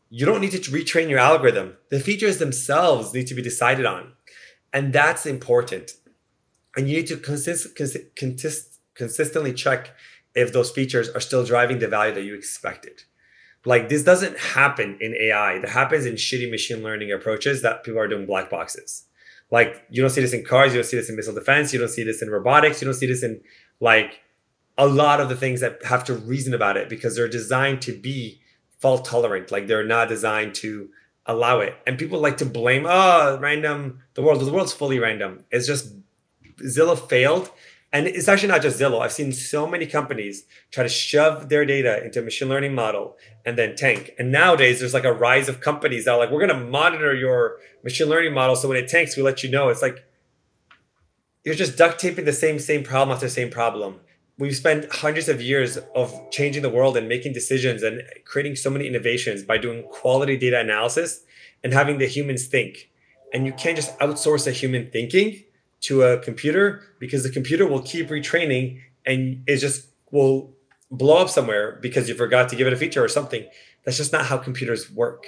You 0.09 0.25
don't 0.25 0.41
need 0.41 0.51
to 0.51 0.71
retrain 0.71 1.09
your 1.09 1.19
algorithm. 1.19 1.77
The 1.89 1.99
features 1.99 2.37
themselves 2.37 3.13
need 3.13 3.27
to 3.27 3.35
be 3.35 3.41
decided 3.41 3.85
on. 3.85 4.13
And 4.71 4.93
that's 4.93 5.25
important 5.25 5.91
and 6.75 6.89
you 6.89 6.97
need 6.97 7.07
to 7.07 7.17
consist, 7.17 7.75
consist, 7.75 8.79
consistently 8.95 9.53
check 9.53 9.95
if 10.33 10.51
those 10.51 10.71
features 10.71 11.09
are 11.09 11.21
still 11.21 11.45
driving 11.45 11.79
the 11.79 11.87
value 11.87 12.13
that 12.13 12.23
you 12.23 12.35
expected. 12.35 13.03
Like 13.65 13.89
this 13.89 14.03
doesn't 14.03 14.37
happen 14.37 14.97
in 14.99 15.15
AI. 15.15 15.59
That 15.59 15.69
happens 15.69 16.05
in 16.05 16.15
shitty 16.15 16.51
machine 16.51 16.83
learning 16.83 17.11
approaches 17.11 17.61
that 17.61 17.83
people 17.83 17.99
are 17.99 18.07
doing 18.07 18.25
black 18.25 18.49
boxes. 18.49 19.05
Like 19.49 19.83
you 19.89 20.01
don't 20.01 20.09
see 20.09 20.21
this 20.21 20.33
in 20.33 20.43
cars, 20.43 20.73
you 20.73 20.81
don't 20.81 20.89
see 20.89 20.97
this 20.97 21.09
in 21.09 21.15
missile 21.15 21.33
defense, 21.33 21.71
you 21.71 21.79
don't 21.79 21.87
see 21.87 22.03
this 22.03 22.21
in 22.21 22.29
robotics, 22.29 22.81
you 22.81 22.85
don't 22.85 22.95
see 22.95 23.07
this 23.07 23.23
in 23.23 23.41
like 23.79 24.19
a 24.77 24.87
lot 24.87 25.21
of 25.21 25.29
the 25.29 25.35
things 25.35 25.61
that 25.61 25.83
have 25.85 26.03
to 26.05 26.13
reason 26.13 26.53
about 26.53 26.77
it 26.77 26.89
because 26.89 27.15
they're 27.15 27.27
designed 27.27 27.81
to 27.83 27.97
be 27.97 28.41
fault 28.79 29.05
tolerant. 29.05 29.51
Like 29.51 29.67
they're 29.67 29.85
not 29.85 30.09
designed 30.09 30.55
to 30.55 30.89
allow 31.25 31.59
it. 31.59 31.75
And 31.87 31.97
people 31.97 32.19
like 32.19 32.37
to 32.37 32.45
blame, 32.45 32.85
oh, 32.87 33.37
random, 33.39 33.99
the 34.13 34.21
world, 34.21 34.41
the 34.41 34.51
world's 34.51 34.73
fully 34.73 34.99
random. 34.99 35.45
It's 35.49 35.67
just 35.67 35.93
Zillow 36.59 36.97
failed. 36.97 37.51
And 37.93 38.07
it's 38.07 38.27
actually 38.27 38.49
not 38.49 38.61
just 38.61 38.79
Zillow. 38.79 38.99
I've 38.99 39.13
seen 39.13 39.31
so 39.31 39.65
many 39.65 39.85
companies 39.85 40.43
try 40.69 40.83
to 40.83 40.89
shove 40.89 41.47
their 41.47 41.65
data 41.65 42.03
into 42.03 42.19
a 42.19 42.23
machine 42.23 42.49
learning 42.49 42.75
model 42.75 43.15
and 43.45 43.57
then 43.57 43.75
tank. 43.75 44.11
And 44.19 44.31
nowadays, 44.31 44.79
there's 44.79 44.93
like 44.93 45.05
a 45.05 45.13
rise 45.13 45.47
of 45.47 45.61
companies 45.61 46.03
that 46.03 46.11
are 46.11 46.17
like, 46.17 46.29
we're 46.29 46.45
going 46.45 46.59
to 46.59 46.67
monitor 46.67 47.15
your 47.15 47.57
machine 47.83 48.09
learning 48.09 48.33
model. 48.33 48.57
So 48.57 48.67
when 48.67 48.77
it 48.77 48.89
tanks, 48.89 49.15
we 49.15 49.23
let 49.23 49.43
you 49.43 49.49
know. 49.49 49.69
It's 49.69 49.81
like 49.81 50.03
you're 51.45 51.55
just 51.55 51.77
duct 51.77 51.99
taping 51.99 52.25
the 52.25 52.33
same, 52.33 52.59
same 52.59 52.83
problem 52.83 53.13
after 53.13 53.27
the 53.27 53.31
same 53.31 53.49
problem. 53.49 54.01
We've 54.37 54.55
spent 54.55 54.91
hundreds 54.91 55.29
of 55.29 55.41
years 55.41 55.77
of 55.95 56.29
changing 56.29 56.61
the 56.61 56.69
world 56.69 56.97
and 56.97 57.07
making 57.07 57.31
decisions 57.33 57.83
and 57.83 58.03
creating 58.25 58.57
so 58.57 58.69
many 58.69 58.85
innovations 58.85 59.43
by 59.43 59.57
doing 59.57 59.83
quality 59.83 60.35
data 60.35 60.59
analysis 60.59 61.23
and 61.63 61.71
having 61.71 61.99
the 61.99 62.05
humans 62.05 62.47
think. 62.47 62.91
And 63.33 63.45
you 63.45 63.53
can't 63.53 63.77
just 63.77 63.97
outsource 63.99 64.45
the 64.45 64.51
human 64.51 64.91
thinking 64.91 65.43
to 65.81 66.03
a 66.03 66.19
computer 66.19 66.83
because 66.99 67.23
the 67.23 67.29
computer 67.29 67.65
will 67.65 67.81
keep 67.81 68.09
retraining 68.09 68.81
and 69.05 69.43
it 69.47 69.57
just 69.57 69.87
will 70.11 70.53
blow 70.91 71.17
up 71.17 71.29
somewhere 71.29 71.79
because 71.81 72.09
you 72.09 72.15
forgot 72.15 72.49
to 72.49 72.55
give 72.55 72.67
it 72.67 72.73
a 72.73 72.77
feature 72.77 73.03
or 73.03 73.07
something. 73.07 73.47
That's 73.83 73.97
just 73.97 74.11
not 74.11 74.25
how 74.25 74.37
computers 74.37 74.91
work. 74.91 75.27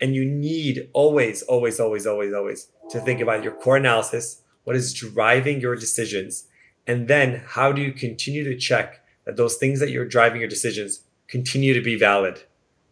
And 0.00 0.14
you 0.14 0.24
need 0.24 0.90
always, 0.92 1.42
always, 1.42 1.80
always, 1.80 2.06
always, 2.06 2.34
always 2.34 2.68
to 2.90 3.00
think 3.00 3.20
about 3.20 3.42
your 3.42 3.52
core 3.52 3.76
analysis, 3.76 4.42
what 4.64 4.76
is 4.76 4.92
driving 4.92 5.60
your 5.60 5.76
decisions, 5.76 6.46
and 6.86 7.08
then 7.08 7.42
how 7.46 7.72
do 7.72 7.82
you 7.82 7.92
continue 7.92 8.44
to 8.44 8.56
check 8.56 9.00
that 9.24 9.36
those 9.36 9.56
things 9.56 9.80
that 9.80 9.90
you're 9.90 10.06
driving 10.06 10.40
your 10.40 10.48
decisions 10.48 11.00
continue 11.28 11.74
to 11.74 11.80
be 11.80 11.96
valid? 11.96 12.42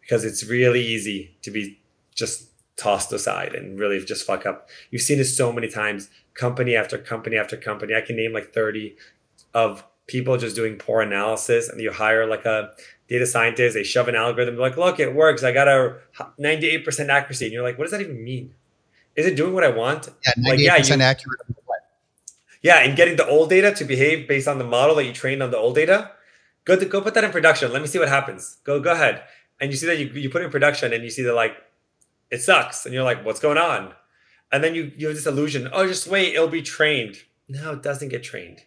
Because 0.01 0.25
it's 0.25 0.43
really 0.43 0.85
easy 0.85 1.37
to 1.43 1.51
be 1.51 1.79
just 2.15 2.49
tossed 2.75 3.13
aside 3.13 3.53
and 3.53 3.79
really 3.79 4.03
just 4.03 4.25
fuck 4.25 4.45
up. 4.45 4.69
You've 4.91 5.01
seen 5.01 5.17
this 5.17 5.35
so 5.35 5.53
many 5.53 5.69
times, 5.69 6.09
company 6.33 6.75
after 6.75 6.97
company 6.97 7.37
after 7.37 7.55
company. 7.55 7.93
I 7.93 8.01
can 8.01 8.15
name 8.15 8.33
like 8.33 8.53
30 8.53 8.95
of 9.53 9.83
people 10.07 10.37
just 10.37 10.55
doing 10.55 10.77
poor 10.77 11.01
analysis 11.01 11.69
and 11.69 11.79
you 11.79 11.91
hire 11.91 12.25
like 12.25 12.45
a 12.45 12.71
data 13.07 13.25
scientist, 13.25 13.75
they 13.75 13.83
shove 13.83 14.07
an 14.07 14.15
algorithm, 14.15 14.57
like, 14.57 14.77
look, 14.77 14.99
it 14.99 15.13
works. 15.13 15.43
I 15.43 15.51
got 15.51 15.67
a 15.67 15.97
98% 16.39 17.09
accuracy. 17.09 17.45
And 17.45 17.53
you're 17.53 17.63
like, 17.63 17.77
what 17.77 17.85
does 17.85 17.91
that 17.91 18.01
even 18.01 18.23
mean? 18.23 18.55
Is 19.15 19.27
it 19.27 19.35
doing 19.35 19.53
what 19.53 19.63
I 19.63 19.69
want? 19.69 20.09
Yeah, 20.25 20.33
98% 20.43 20.49
like, 20.49 20.59
yeah, 20.59 20.95
you, 20.95 21.01
accurate. 21.01 21.39
Yeah, 22.63 22.79
and 22.79 22.95
getting 22.95 23.17
the 23.17 23.27
old 23.27 23.49
data 23.49 23.73
to 23.75 23.83
behave 23.83 24.27
based 24.27 24.47
on 24.47 24.57
the 24.57 24.63
model 24.63 24.95
that 24.95 25.05
you 25.05 25.13
trained 25.13 25.43
on 25.43 25.51
the 25.51 25.57
old 25.57 25.75
data. 25.75 26.11
Go 26.65 26.77
to, 26.77 26.85
go 26.85 27.01
put 27.01 27.13
that 27.13 27.25
in 27.25 27.31
production. 27.31 27.71
Let 27.71 27.81
me 27.81 27.87
see 27.87 27.99
what 27.99 28.07
happens. 28.07 28.57
Go 28.63 28.79
go 28.79 28.93
ahead. 28.93 29.23
And 29.59 29.69
you 29.69 29.77
see 29.77 29.85
that 29.85 29.99
you, 29.99 30.07
you 30.07 30.29
put 30.29 30.41
it 30.41 30.45
in 30.45 30.51
production 30.51 30.93
and 30.93 31.03
you 31.03 31.09
see 31.09 31.23
that 31.23 31.35
like 31.35 31.55
it 32.31 32.41
sucks. 32.41 32.85
And 32.85 32.93
you're 32.93 33.03
like, 33.03 33.23
what's 33.25 33.39
going 33.41 33.57
on? 33.57 33.93
And 34.51 34.63
then 34.63 34.75
you, 34.75 34.91
you 34.95 35.07
have 35.07 35.15
this 35.15 35.25
illusion, 35.25 35.67
oh, 35.73 35.87
just 35.87 36.07
wait, 36.07 36.35
it'll 36.35 36.47
be 36.47 36.61
trained. 36.61 37.17
No, 37.49 37.73
it 37.73 37.83
doesn't 37.83 38.09
get 38.09 38.23
trained. 38.23 38.61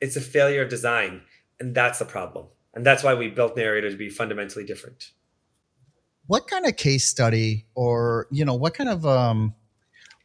It's 0.00 0.16
a 0.16 0.20
failure 0.20 0.62
of 0.62 0.68
design. 0.68 1.22
And 1.60 1.74
that's 1.74 1.98
the 1.98 2.04
problem. 2.04 2.46
And 2.74 2.84
that's 2.84 3.02
why 3.02 3.14
we 3.14 3.28
built 3.28 3.56
Narrator 3.56 3.90
to 3.90 3.96
be 3.96 4.10
fundamentally 4.10 4.64
different. 4.64 5.12
What 6.26 6.48
kind 6.48 6.66
of 6.66 6.76
case 6.76 7.06
study 7.06 7.66
or, 7.74 8.26
you 8.30 8.44
know, 8.44 8.54
what 8.54 8.74
kind 8.74 8.90
of, 8.90 9.06
um, 9.06 9.54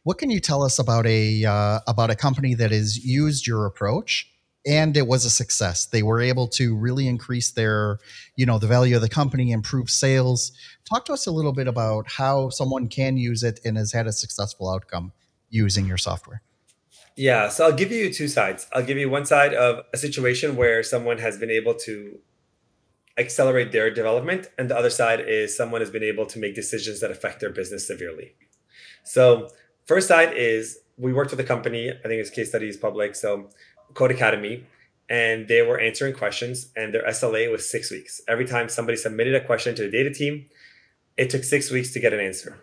what 0.04 0.18
can 0.18 0.30
you 0.30 0.40
tell 0.40 0.62
us 0.62 0.78
about 0.78 1.06
a, 1.06 1.44
uh, 1.44 1.80
about 1.86 2.10
a 2.10 2.16
company 2.16 2.54
that 2.54 2.70
has 2.70 3.04
used 3.04 3.46
your 3.46 3.66
approach 3.66 4.28
and 4.64 4.96
it 4.96 5.06
was 5.06 5.24
a 5.24 5.30
success. 5.30 5.86
They 5.86 6.02
were 6.02 6.20
able 6.20 6.46
to 6.48 6.76
really 6.76 7.08
increase 7.08 7.50
their, 7.50 7.98
you 8.36 8.46
know, 8.46 8.58
the 8.58 8.66
value 8.66 8.94
of 8.94 9.02
the 9.02 9.08
company, 9.08 9.50
improve 9.50 9.90
sales. 9.90 10.52
Talk 10.88 11.04
to 11.06 11.12
us 11.12 11.26
a 11.26 11.32
little 11.32 11.52
bit 11.52 11.66
about 11.66 12.08
how 12.08 12.48
someone 12.50 12.88
can 12.88 13.16
use 13.16 13.42
it 13.42 13.60
and 13.64 13.76
has 13.76 13.92
had 13.92 14.06
a 14.06 14.12
successful 14.12 14.70
outcome 14.70 15.12
using 15.50 15.86
your 15.86 15.98
software. 15.98 16.42
Yeah, 17.16 17.48
so 17.48 17.66
I'll 17.66 17.76
give 17.76 17.92
you 17.92 18.12
two 18.12 18.28
sides. 18.28 18.66
I'll 18.72 18.84
give 18.84 18.96
you 18.96 19.10
one 19.10 19.26
side 19.26 19.52
of 19.52 19.84
a 19.92 19.98
situation 19.98 20.56
where 20.56 20.82
someone 20.82 21.18
has 21.18 21.36
been 21.38 21.50
able 21.50 21.74
to 21.74 22.18
accelerate 23.18 23.72
their 23.72 23.92
development, 23.92 24.48
and 24.56 24.70
the 24.70 24.76
other 24.76 24.88
side 24.88 25.20
is 25.20 25.54
someone 25.54 25.82
has 25.82 25.90
been 25.90 26.02
able 26.02 26.24
to 26.24 26.38
make 26.38 26.54
decisions 26.54 27.00
that 27.00 27.10
affect 27.10 27.40
their 27.40 27.50
business 27.50 27.86
severely. 27.86 28.32
So, 29.04 29.50
first 29.86 30.08
side 30.08 30.34
is 30.34 30.78
we 30.96 31.12
worked 31.12 31.30
with 31.30 31.40
a 31.40 31.44
company, 31.44 31.90
I 31.90 32.08
think 32.08 32.20
it's 32.20 32.30
case 32.30 32.48
studies 32.48 32.76
public, 32.76 33.14
so 33.14 33.50
Codecademy, 33.94 34.64
and 35.08 35.48
they 35.48 35.62
were 35.62 35.78
answering 35.78 36.14
questions, 36.14 36.68
and 36.76 36.94
their 36.94 37.04
SLA 37.04 37.50
was 37.50 37.68
six 37.68 37.90
weeks. 37.90 38.20
Every 38.28 38.46
time 38.46 38.68
somebody 38.68 38.96
submitted 38.96 39.34
a 39.34 39.44
question 39.44 39.74
to 39.74 39.82
the 39.82 39.90
data 39.90 40.10
team, 40.10 40.46
it 41.16 41.30
took 41.30 41.44
six 41.44 41.70
weeks 41.70 41.92
to 41.92 42.00
get 42.00 42.12
an 42.12 42.20
answer. 42.20 42.60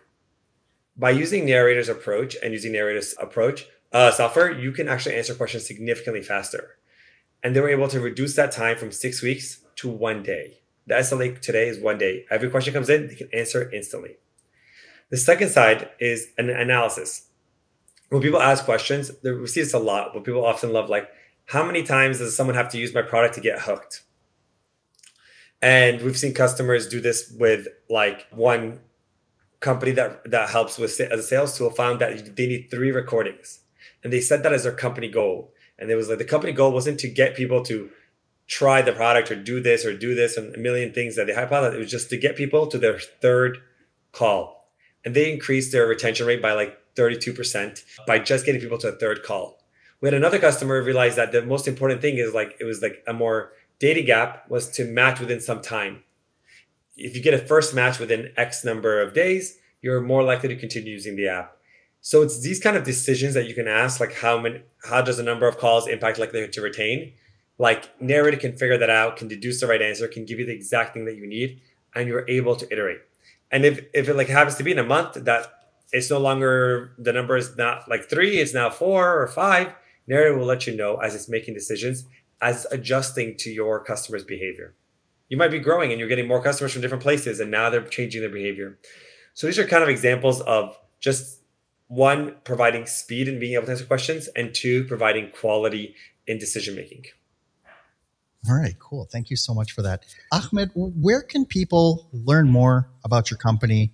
By 0.98 1.12
using 1.12 1.46
Narrator's 1.46 1.90
approach 1.90 2.36
and 2.42 2.52
using 2.52 2.72
Narrator's 2.74 3.14
approach 3.20 3.68
uh, 3.92 4.12
software, 4.12 4.52
you 4.52 4.72
can 4.72 4.88
actually 4.88 5.16
answer 5.16 5.34
questions 5.34 5.66
significantly 5.66 6.22
faster. 6.22 6.78
And 7.44 7.56
they 7.56 7.62
were 7.62 7.70
able 7.70 7.88
to 7.90 8.00
reduce 8.00 8.36
that 8.36 8.52
time 8.52 8.78
from 8.78 8.92
six 8.92 9.22
weeks 9.22 9.62
to 9.78 9.90
one 9.90 10.24
day. 10.24 10.60
The 10.88 10.96
SLA 10.96 11.40
today 11.40 11.70
is 11.70 11.80
one 11.80 11.98
day. 11.98 12.26
Every 12.30 12.50
question 12.50 12.74
comes 12.74 12.90
in, 12.90 13.08
they 13.08 13.16
can 13.16 13.30
answer 13.34 13.72
instantly. 13.72 14.18
The 15.10 15.18
second 15.18 15.50
side 15.50 15.90
is 16.00 16.28
an 16.38 16.50
analysis. 16.50 17.28
When 18.10 18.22
people 18.22 18.42
ask 18.42 18.66
questions, 18.66 19.12
we 19.24 19.48
see 19.48 19.62
this 19.62 19.74
a 19.74 19.80
lot, 19.80 20.14
but 20.14 20.24
people 20.24 20.46
often 20.46 20.74
love 20.74 20.90
like, 20.90 21.10
how 21.46 21.66
many 21.66 21.84
times 21.84 22.20
does 22.20 22.36
someone 22.36 22.56
have 22.56 22.70
to 22.70 22.78
use 22.78 22.94
my 22.94 23.02
product 23.02 23.36
to 23.36 23.42
get 23.42 23.62
hooked? 23.62 24.04
And 25.62 26.02
we've 26.02 26.18
seen 26.18 26.34
customers 26.34 26.88
do 26.88 27.02
this 27.02 27.34
with 27.38 27.68
like 27.90 28.28
one 28.32 28.80
company 29.60 29.92
that 29.92 30.30
that 30.32 30.50
helps 30.50 30.78
with 30.78 31.00
as 31.02 31.20
a 31.20 31.24
sales 31.24 31.58
tool 31.58 31.70
found 31.70 32.00
that 32.00 32.36
they 32.36 32.48
need 32.48 32.70
three 32.72 32.92
recordings, 32.92 33.60
and 34.04 34.14
they 34.14 34.22
set 34.22 34.44
that 34.44 34.54
as 34.54 34.64
their 34.64 34.72
company 34.72 35.10
goal. 35.10 35.54
And 35.78 35.90
it 35.90 35.96
was 35.96 36.08
like 36.08 36.18
the 36.18 36.26
company 36.26 36.54
goal 36.54 36.72
wasn't 36.72 37.00
to 37.02 37.10
get 37.10 37.36
people 37.36 37.64
to 37.66 37.90
try 38.48 38.82
the 38.82 38.94
product 38.94 39.32
or 39.32 39.36
do 39.36 39.60
this 39.60 39.86
or 39.86 39.98
do 39.98 40.16
this 40.16 40.38
and 40.38 40.56
a 40.56 40.60
million 40.60 40.94
things 40.94 41.16
that 41.16 41.28
they 41.28 41.34
hypothesized. 41.34 41.76
It 41.76 41.80
was 41.80 41.92
just 41.92 42.10
to 42.10 42.18
get 42.18 42.36
people 42.36 42.68
to 42.68 42.78
their 42.78 43.00
third 43.00 43.58
call, 44.12 44.59
and 45.06 45.16
they 45.16 45.32
increased 45.32 45.72
their 45.72 45.88
retention 45.88 46.26
rate 46.26 46.42
by 46.42 46.54
like 46.54 46.78
32% 46.96 47.84
by 48.06 48.20
just 48.20 48.46
getting 48.46 48.62
people 48.62 48.78
to 48.80 48.90
a 48.90 48.92
third 48.92 49.24
call. 49.24 49.60
We 50.02 50.08
had 50.08 50.14
another 50.14 50.40
customer 50.40 50.82
realize 50.82 51.16
that 51.16 51.32
the 51.32 51.42
most 51.42 51.68
important 51.68 52.02
thing 52.02 52.18
is 52.18 52.34
like 52.34 52.56
it 52.60 52.66
was 52.66 52.82
like 52.82 53.04
a 53.08 53.14
more 53.14 53.52
data 53.80 54.02
gap 54.02 54.50
was 54.50 54.70
to 54.72 54.86
match 54.86 55.20
within 55.20 55.42
some 55.42 55.62
time. 55.62 56.04
If 56.96 57.16
you 57.16 57.22
get 57.22 57.34
a 57.34 57.38
first 57.38 57.74
match 57.74 58.00
within 58.00 58.32
X 58.36 58.66
number 58.66 59.02
of 59.02 59.14
days, 59.14 59.58
you're 59.82 60.02
more 60.02 60.24
likely 60.24 60.50
to 60.50 60.56
continue 60.56 60.92
using 60.92 61.16
the 61.16 61.28
app. 61.28 61.56
So 62.02 62.22
it's 62.22 62.42
these 62.42 62.60
kind 62.60 62.78
of 62.78 62.84
decisions 62.84 63.34
that 63.34 63.48
you 63.48 63.54
can 63.54 63.68
ask, 63.68 64.00
like 64.00 64.14
how 64.14 64.40
many, 64.40 64.62
how 64.84 65.02
does 65.02 65.18
the 65.18 65.24
number 65.24 65.48
of 65.48 65.58
calls 65.58 65.88
impact 65.88 66.18
likelihood 66.18 66.54
to 66.54 66.62
retain? 66.62 67.14
Like 67.58 67.90
Narrator 68.02 68.38
can 68.38 68.56
figure 68.56 68.78
that 68.78 68.90
out, 68.90 69.18
can 69.18 69.28
deduce 69.28 69.60
the 69.60 69.68
right 69.68 69.82
answer, 69.82 70.08
can 70.08 70.26
give 70.26 70.40
you 70.40 70.46
the 70.46 70.54
exact 70.54 70.94
thing 70.94 71.06
that 71.06 71.16
you 71.16 71.28
need, 71.28 71.62
and 71.94 72.08
you're 72.08 72.30
able 72.30 72.56
to 72.56 72.72
iterate. 72.72 73.02
And 73.52 73.66
if 73.66 73.86
if 73.94 74.10
it 74.10 74.16
like 74.16 74.28
happens 74.28 74.56
to 74.58 74.64
be 74.64 74.72
in 74.72 74.80
a 74.80 74.84
month 74.84 75.14
that 75.14 75.48
it's 75.92 76.10
no 76.10 76.20
longer 76.20 76.94
the 76.98 77.14
number 77.14 77.36
is 77.36 77.58
not 77.58 77.90
like 77.90 78.10
three, 78.10 78.38
it's 78.38 78.54
now 78.54 78.70
four 78.70 79.22
or 79.22 79.28
five, 79.28 79.74
Narrator 80.08 80.38
will 80.38 80.46
let 80.46 80.68
you 80.68 80.76
know 80.76 80.98
as 80.98 81.16
it's 81.16 81.30
making 81.30 81.54
decisions 81.54 82.06
as 82.42 82.66
adjusting 82.72 83.36
to 83.38 83.52
your 83.52 83.84
customers' 83.84 84.24
behavior. 84.24 84.74
You 85.28 85.38
might 85.38 85.52
be 85.52 85.60
growing 85.60 85.92
and 85.92 86.00
you're 86.00 86.10
getting 86.10 86.28
more 86.28 86.42
customers 86.42 86.74
from 86.74 86.82
different 86.82 87.04
places, 87.04 87.40
and 87.40 87.52
now 87.52 87.70
they're 87.70 87.82
changing 87.82 88.22
their 88.22 88.30
behavior. 88.30 88.80
So 89.34 89.48
these 89.48 89.60
are 89.60 89.68
kind 89.68 89.84
of 89.84 89.90
examples 89.90 90.42
of 90.42 90.78
just 91.00 91.42
one, 91.88 92.36
providing 92.44 92.86
speed 92.86 93.28
and 93.28 93.40
being 93.40 93.54
able 93.54 93.66
to 93.66 93.72
answer 93.72 93.86
questions, 93.86 94.28
and 94.36 94.54
two, 94.54 94.86
providing 94.86 95.32
quality 95.32 95.96
in 96.28 96.38
decision 96.38 96.76
making. 96.76 97.06
All 98.48 98.56
right, 98.56 98.78
cool. 98.80 99.08
Thank 99.12 99.30
you 99.30 99.36
so 99.36 99.54
much 99.54 99.74
for 99.74 99.82
that. 99.82 100.06
Ahmed, 100.32 100.72
where 100.74 101.22
can 101.22 101.46
people 101.46 102.08
learn 102.14 102.50
more 102.50 102.90
about 103.04 103.30
your 103.30 103.38
company 103.38 103.92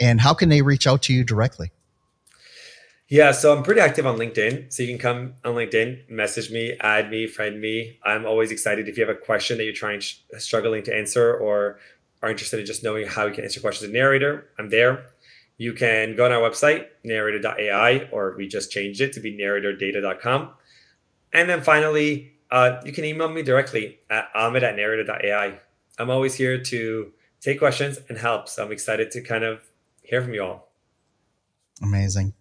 and 0.00 0.20
how 0.20 0.34
can 0.34 0.48
they 0.48 0.62
reach 0.62 0.86
out 0.86 1.02
to 1.02 1.12
you 1.12 1.24
directly? 1.24 1.72
Yeah, 3.08 3.32
so 3.32 3.56
I'm 3.56 3.62
pretty 3.62 3.80
active 3.80 4.06
on 4.06 4.18
LinkedIn. 4.18 4.72
So 4.72 4.82
you 4.82 4.90
can 4.90 4.98
come 4.98 5.34
on 5.44 5.54
LinkedIn, 5.54 6.10
message 6.10 6.50
me, 6.50 6.76
add 6.78 7.10
me, 7.10 7.26
friend 7.26 7.60
me. 7.60 7.98
I'm 8.04 8.26
always 8.26 8.50
excited 8.50 8.86
if 8.86 8.98
you 8.98 9.06
have 9.06 9.14
a 9.14 9.18
question 9.18 9.56
that 9.56 9.64
you're 9.64 9.72
trying 9.72 10.02
struggling 10.38 10.82
to 10.84 10.94
answer 10.94 11.34
or 11.34 11.78
are 12.22 12.30
interested 12.30 12.60
in 12.60 12.66
just 12.66 12.84
knowing 12.84 13.06
how 13.06 13.26
you 13.26 13.32
can 13.32 13.44
answer 13.44 13.60
questions 13.60 13.88
in 13.88 13.94
Narrator. 13.94 14.48
I'm 14.58 14.68
there. 14.68 15.06
You 15.56 15.72
can 15.72 16.16
go 16.16 16.24
on 16.24 16.32
our 16.32 16.40
website, 16.40 16.86
narrator.ai, 17.02 18.08
or 18.12 18.36
we 18.36 18.46
just 18.46 18.70
changed 18.70 19.00
it 19.00 19.14
to 19.14 19.20
be 19.20 19.36
narratordata.com. 19.36 20.50
And 21.32 21.48
then 21.48 21.62
finally, 21.62 22.37
uh, 22.50 22.80
you 22.84 22.92
can 22.92 23.04
email 23.04 23.28
me 23.28 23.42
directly 23.42 23.98
at 24.10 24.28
ahmed 24.34 24.62
at 24.62 24.76
narrator.ai. 24.76 25.60
I'm 25.98 26.10
always 26.10 26.34
here 26.34 26.58
to 26.62 27.12
take 27.40 27.58
questions 27.58 27.98
and 28.08 28.18
help. 28.18 28.48
So 28.48 28.64
I'm 28.64 28.72
excited 28.72 29.10
to 29.12 29.20
kind 29.20 29.44
of 29.44 29.60
hear 30.02 30.22
from 30.22 30.34
you 30.34 30.42
all. 30.42 30.72
Amazing. 31.82 32.34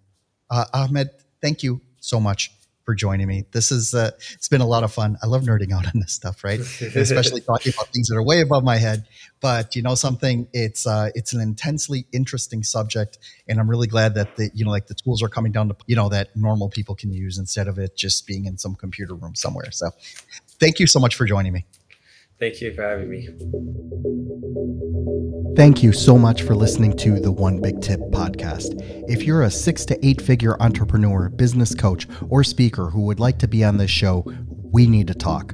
Uh, 0.50 0.66
Ahmed, 0.74 1.10
thank 1.42 1.64
you 1.64 1.82
so 2.00 2.20
much 2.20 2.52
for 2.88 2.96
joining 2.96 3.28
me. 3.28 3.44
This 3.52 3.70
is 3.70 3.94
uh, 3.94 4.12
it's 4.32 4.48
been 4.48 4.62
a 4.62 4.66
lot 4.66 4.86
of 4.86 4.94
fun. 4.94 5.18
I 5.22 5.28
love 5.28 5.42
nerding 5.42 5.74
out 5.74 5.86
on 5.88 6.00
this 6.00 6.14
stuff, 6.14 6.42
right? 6.42 6.60
Especially 6.96 7.42
talking 7.42 7.74
about 7.76 7.90
things 7.90 8.08
that 8.08 8.16
are 8.16 8.24
way 8.24 8.40
above 8.40 8.64
my 8.64 8.78
head. 8.78 9.06
But 9.42 9.76
you 9.76 9.82
know 9.82 9.94
something, 9.94 10.48
it's 10.54 10.88
uh, 10.88 11.10
it's 11.14 11.34
an 11.34 11.42
intensely 11.42 12.08
interesting 12.14 12.64
subject, 12.64 13.18
and 13.46 13.60
I'm 13.60 13.70
really 13.70 13.88
glad 13.88 14.16
that 14.16 14.38
the 14.38 14.52
you 14.54 14.64
know 14.64 14.72
like 14.72 14.88
the 14.88 14.96
tools 14.96 15.22
are 15.22 15.28
coming 15.28 15.52
down 15.52 15.68
to 15.68 15.76
you 15.86 15.98
know 15.98 16.08
that 16.08 16.34
normal 16.34 16.70
people 16.70 16.96
can 16.96 17.12
use 17.12 17.38
instead 17.38 17.68
of 17.68 17.78
it 17.78 17.98
just 17.98 18.26
being 18.26 18.46
in 18.46 18.58
some 18.58 18.74
computer 18.74 19.16
room 19.16 19.36
somewhere. 19.36 19.70
So, 19.72 19.90
thank 20.58 20.80
you 20.80 20.88
so 20.88 21.02
much 21.02 21.16
for 21.16 21.26
joining 21.26 21.52
me. 21.52 21.66
Thank 22.40 22.62
you 22.62 22.74
for 22.74 22.84
having 22.84 23.10
me. 23.10 23.30
Thank 25.56 25.82
you 25.82 25.92
so 25.92 26.20
much 26.20 26.44
for 26.44 26.56
listening 26.56 26.96
to 26.98 27.20
the 27.20 27.32
One 27.32 27.60
Big 27.60 27.82
Tip 27.82 28.00
podcast. 28.12 28.80
If 29.10 29.24
you're 29.24 29.42
a 29.42 29.50
six 29.50 29.86
to 29.86 30.06
eight 30.06 30.22
figure 30.22 30.56
entrepreneur, 30.62 31.30
business 31.30 31.74
coach, 31.74 32.08
or 32.30 32.44
speaker 32.44 32.92
who 32.92 33.02
would 33.02 33.20
like 33.20 33.40
to 33.40 33.48
be 33.48 33.64
on 33.64 33.78
this 33.78 33.90
show, 33.90 34.24
we 34.72 34.86
need 34.86 35.08
to 35.08 35.16
talk. 35.16 35.54